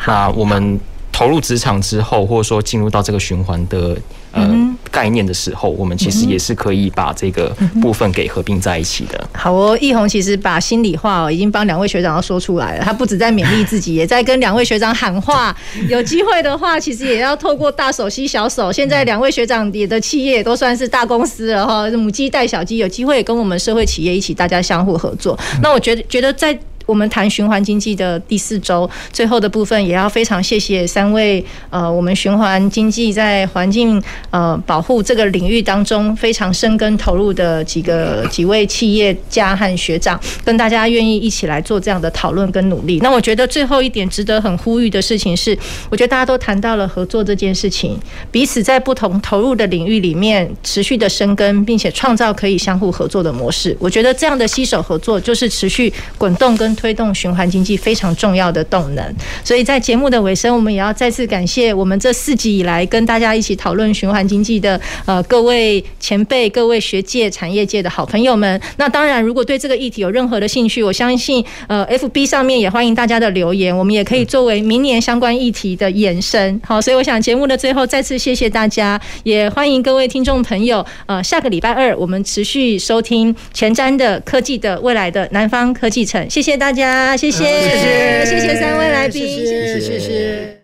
[0.06, 0.78] 那我们
[1.10, 3.96] 投入职场之后，或者说进入到这个循环的
[4.32, 4.54] 呃
[4.92, 7.48] 概念的时候，我们其实也是可以把这个
[7.80, 9.28] 部分给合并在一起的。
[9.32, 12.84] 好哦，奕弘其实把心里话哦，已经帮两位学长要说出来了。
[12.84, 15.56] 他不止在勉励自己，也在跟两位学长喊话。
[15.88, 18.70] 有机会的话，其实也要透过大手吸小手。
[18.70, 25.38] 现在两位学长也的企业也都算是大公司了哈，母鸡带小鸡，有机会也跟我们社会企业一起，大家相互合作。
[25.62, 26.56] 那我觉得，觉得在。
[26.86, 42.98] 我们谈循环经济的第四周最后的部分，也要非常谢谢三位呃，我们循环经济在环境呃保护这个领域当中非常深耕投入的几个几位企业家和学长，跟大家愿意一起来做这样的讨论跟努力。
[43.02, 45.56] 那我觉得最后一点值得很呼吁的事情是，
[45.90, 47.98] 我觉得大家都谈到了合作这件事情，
[48.30, 53.76] 彼此在不同投入的领域里面持续的深耕，并且创造可以相互合作的模式。
[53.78, 59.04] 我觉得这样的携手合作就是持续滚动推动循环经济非常重要的动能，
[59.44, 68.60] 所以在节目的尾声，我们也要再次感谢我们这四集以来跟大家一起讨论循环经济的呃各位前辈、各位学界、产业界的好朋友们。
[68.76, 76.60] 那当然，如果对这个议题有任何的兴趣，我相信呃 FB 上面也欢迎大家的留言，我们也可以作为明年相关议题的延伸。
[76.64, 80.84] 好，所以我想节目的最后再次谢谢大家，也欢迎各位听众朋友。
[81.06, 86.28] 呃，下个礼拜二我们持续收听前瞻的科技的未来的南方科技城。
[86.28, 90.58] 谢谢大家，谢谢，谢谢，谢谢三位来宾，谢谢，谢谢。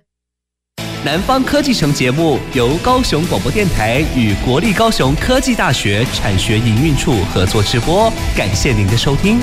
[1.05, 9.41] 南方科技城节目由高雄广播电台与国立高雄科技大学产学营运处合作直播，感谢您的收听。